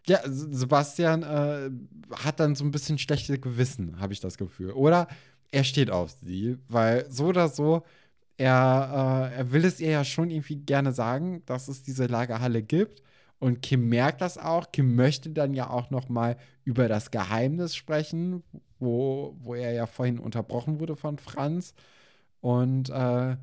[0.06, 1.70] ja S- Sebastian äh,
[2.16, 4.72] hat dann so ein bisschen schlechtes Gewissen, habe ich das Gefühl.
[4.72, 5.08] Oder
[5.50, 7.82] er steht auf sie, weil so oder so,
[8.38, 12.62] er, äh, er will es ihr ja schon irgendwie gerne sagen, dass es diese Lagerhalle
[12.62, 13.02] gibt.
[13.38, 14.72] Und Kim merkt das auch.
[14.72, 18.42] Kim möchte dann ja auch noch mal über das Geheimnis sprechen,
[18.82, 21.74] wo, wo er ja vorhin unterbrochen wurde von Franz.
[22.40, 23.36] Und äh,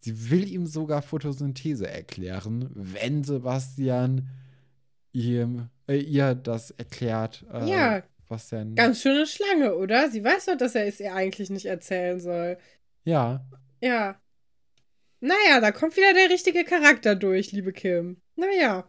[0.00, 4.28] sie will ihm sogar Photosynthese erklären, wenn Sebastian
[5.12, 7.44] ihm, äh, ihr das erklärt.
[7.52, 8.02] Äh, Ja.
[8.28, 8.74] Was denn?
[8.74, 10.10] Ganz schöne Schlange, oder?
[10.10, 12.58] Sie weiß doch, dass er es ihr eigentlich nicht erzählen soll.
[13.04, 13.46] ja.
[13.80, 14.20] Ja.
[15.20, 18.20] Naja, da kommt wieder der richtige Charakter durch, liebe Kim.
[18.36, 18.88] Naja.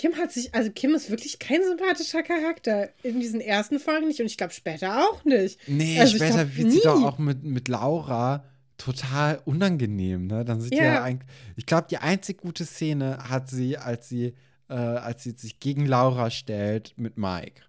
[0.00, 2.88] Kim hat sich, also Kim ist wirklich kein sympathischer Charakter.
[3.02, 5.60] In diesen ersten Folgen nicht und ich glaube später auch nicht.
[5.68, 6.82] Nee, Also später glaub, wird sie nie.
[6.82, 8.44] doch auch mit, mit Laura
[8.78, 10.42] total unangenehm, ne?
[10.46, 11.02] Dann sieht ja, Ja.
[11.02, 11.28] eigentlich.
[11.56, 14.32] Ich glaube, die einzig gute Szene hat sie, als sie,
[14.70, 17.60] äh, als sie sich gegen Laura stellt mit Mike.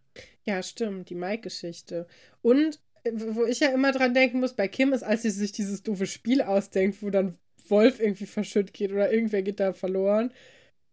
[0.45, 2.07] Ja, stimmt, die Mike-Geschichte.
[2.41, 5.51] Und äh, wo ich ja immer dran denken muss, bei Kim ist, als sie sich
[5.51, 7.35] dieses doofe Spiel ausdenkt, wo dann
[7.67, 10.31] Wolf irgendwie verschütt geht oder irgendwer geht da verloren,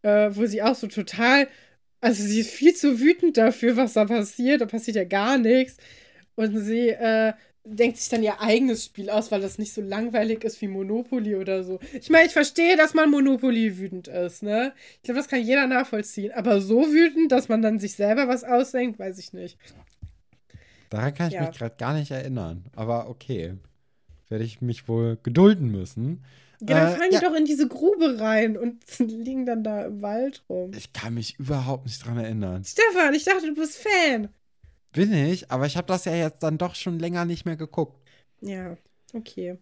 [0.03, 1.49] äh, wo sie auch so total,
[2.01, 4.61] also sie ist viel zu wütend dafür, was da passiert.
[4.61, 5.77] Da passiert ja gar nichts.
[6.37, 7.33] Und sie äh,
[7.65, 11.37] denkt sich dann ihr eigenes Spiel aus, weil das nicht so langweilig ist wie Monopoly
[11.37, 11.81] oder so.
[12.01, 14.73] Ich meine, ich verstehe, dass man Monopoly wütend ist, ne?
[14.97, 16.33] Ich glaube, das kann jeder nachvollziehen.
[16.33, 19.59] Aber so wütend, dass man dann sich selber was ausdenkt, weiß ich nicht.
[20.91, 21.43] Daran kann ich Ja.
[21.47, 22.65] mich gerade gar nicht erinnern.
[22.75, 23.55] Aber okay.
[24.31, 26.23] Werde ich mich wohl gedulden müssen.
[26.61, 27.21] Ja, dann Äh, fallen ja.
[27.21, 30.73] die doch in diese Grube rein und liegen dann da im Wald rum.
[30.75, 32.65] Ich kann mich überhaupt nicht dran erinnern.
[32.65, 34.29] Stefan, ich dachte, du bist Fan.
[34.93, 38.03] Bin ich, aber ich habe das ja jetzt dann doch schon länger nicht mehr geguckt.
[38.41, 38.77] Ja,
[39.13, 39.59] okay.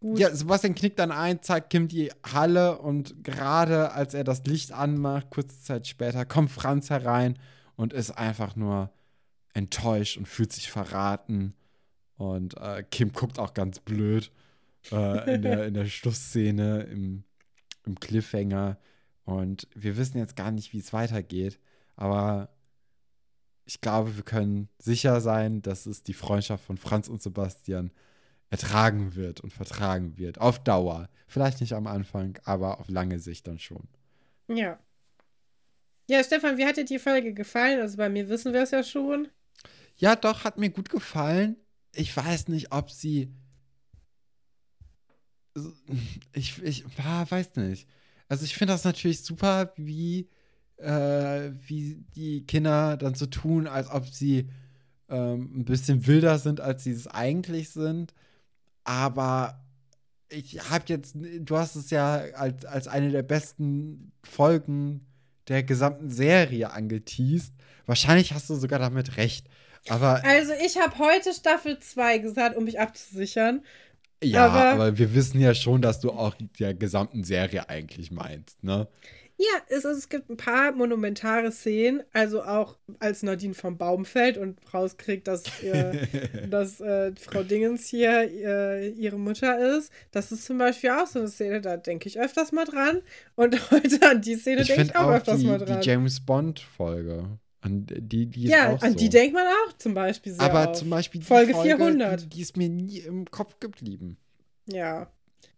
[0.00, 0.18] Gut.
[0.18, 4.72] Ja, Sebastian knickt dann ein, zeigt Kim die Halle und gerade als er das Licht
[4.72, 7.38] anmacht, kurze Zeit später, kommt Franz herein
[7.76, 8.90] und ist einfach nur
[9.52, 11.54] enttäuscht und fühlt sich verraten.
[12.16, 14.30] Und äh, Kim guckt auch ganz blöd
[14.90, 17.24] äh, in, der, in der Schlussszene, im,
[17.84, 18.78] im Cliffhanger.
[19.24, 21.58] Und wir wissen jetzt gar nicht, wie es weitergeht.
[21.96, 22.48] Aber
[23.64, 27.92] ich glaube, wir können sicher sein, dass es die Freundschaft von Franz und Sebastian
[28.50, 30.40] ertragen wird und vertragen wird.
[30.40, 31.08] Auf Dauer.
[31.28, 33.88] Vielleicht nicht am Anfang, aber auf lange Sicht dann schon.
[34.48, 34.78] Ja.
[36.08, 37.80] Ja, Stefan, wie hat dir die Folge gefallen?
[37.80, 39.28] Also bei mir wissen wir es ja schon.
[39.96, 41.56] Ja, doch, hat mir gut gefallen.
[41.94, 43.32] Ich weiß nicht, ob sie.
[46.32, 47.88] Ich, ich weiß nicht.
[48.28, 50.28] Also ich finde das natürlich super, wie,
[50.76, 54.48] äh, wie die Kinder dann so tun, als ob sie
[55.08, 58.14] ähm, ein bisschen wilder sind, als sie es eigentlich sind.
[58.84, 59.64] Aber
[60.28, 65.06] ich habe jetzt, du hast es ja als, als eine der besten Folgen
[65.48, 67.52] der gesamten Serie angeteased.
[67.86, 69.48] Wahrscheinlich hast du sogar damit recht.
[69.88, 73.64] Aber Also ich habe heute Staffel 2 gesagt, um mich abzusichern.
[74.22, 78.62] Ja, aber, aber- wir wissen ja schon, dass du auch der gesamten Serie eigentlich meinst,
[78.62, 78.88] ne?
[79.42, 84.36] Ja, es, es gibt ein paar monumentare Szenen, also auch als Nadine vom Baum fällt
[84.36, 86.06] und rauskriegt, dass, ihr,
[86.50, 89.90] dass äh, Frau Dingens hier äh, ihre Mutter ist.
[90.10, 93.00] Das ist zum Beispiel auch so eine Szene, da denke ich öfters mal dran.
[93.34, 95.80] Und heute an die Szene denke ich auch, auch öfters die, mal die dran.
[95.80, 97.38] James Bond-Folge.
[97.62, 98.98] An die, die ist ja, auch an so.
[98.98, 100.76] die denkt man auch zum Beispiel sehr Aber auf.
[100.78, 102.22] zum Beispiel die Folge Folge, 400.
[102.22, 104.16] Die, die ist mir nie im Kopf geblieben.
[104.66, 105.10] Ja.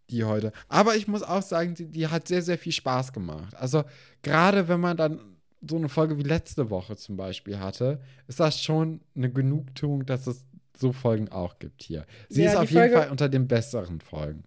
[0.09, 0.51] die heute.
[0.67, 3.55] Aber ich muss auch sagen, die, die hat sehr, sehr viel Spaß gemacht.
[3.55, 3.83] Also
[4.21, 5.19] gerade wenn man dann
[5.65, 10.27] so eine Folge wie letzte Woche zum Beispiel hatte, ist das schon eine Genugtuung, dass
[10.27, 10.45] es
[10.77, 12.05] so Folgen auch gibt hier.
[12.27, 14.43] Sie Ja, ist auf jeden Folge- Fall unter den besseren Folgen.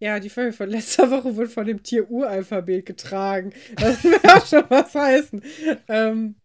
[0.00, 3.52] Ja, die Folge von letzter Woche wurde von dem Tier-Uralphabet getragen.
[3.76, 5.42] Das will auch schon was heißen.
[5.88, 6.36] Ähm,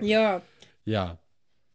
[0.00, 0.42] ja.
[0.84, 1.18] Ja.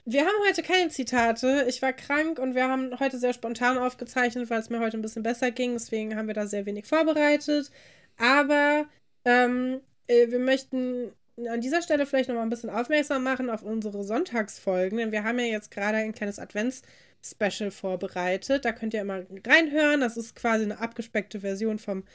[0.05, 1.65] Wir haben heute keine Zitate.
[1.69, 5.01] Ich war krank und wir haben heute sehr spontan aufgezeichnet, weil es mir heute ein
[5.03, 5.73] bisschen besser ging.
[5.73, 7.71] Deswegen haben wir da sehr wenig vorbereitet.
[8.17, 8.85] Aber
[9.25, 11.11] ähm, äh, wir möchten
[11.47, 14.97] an dieser Stelle vielleicht noch mal ein bisschen aufmerksam machen auf unsere Sonntagsfolgen.
[14.97, 18.65] Denn wir haben ja jetzt gerade ein kleines Advents-Special vorbereitet.
[18.65, 20.01] Da könnt ihr immer reinhören.
[20.01, 22.05] Das ist quasi eine abgespeckte Version vom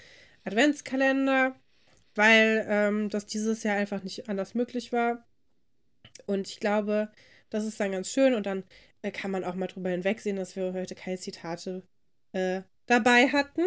[0.44, 1.54] Adventskalender,
[2.14, 5.25] weil ähm, das dieses Jahr einfach nicht anders möglich war.
[6.26, 7.10] Und ich glaube,
[7.50, 8.64] das ist dann ganz schön und dann
[9.02, 11.82] äh, kann man auch mal drüber hinwegsehen, dass wir heute keine Zitate
[12.32, 13.62] äh, dabei hatten.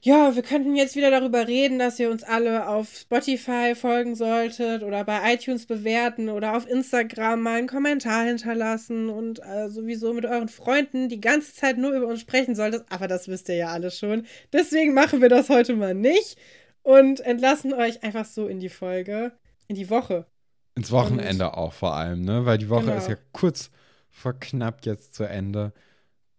[0.00, 4.82] Ja, wir könnten jetzt wieder darüber reden, dass ihr uns alle auf Spotify folgen solltet
[4.82, 10.24] oder bei iTunes bewerten oder auf Instagram mal einen Kommentar hinterlassen und äh, sowieso mit
[10.24, 12.84] euren Freunden die ganze Zeit nur über uns sprechen solltet.
[12.88, 14.26] Aber das wisst ihr ja alle schon.
[14.52, 16.36] Deswegen machen wir das heute mal nicht
[16.82, 19.32] und entlassen euch einfach so in die Folge,
[19.68, 20.26] in die Woche.
[20.74, 22.46] Ins Wochenende auch vor allem, ne?
[22.46, 22.96] Weil die Woche Genau.
[22.96, 23.70] ist ja kurz
[24.10, 25.72] vor knapp jetzt zu Ende.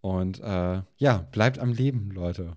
[0.00, 2.56] Und äh, ja, bleibt am Leben, Leute.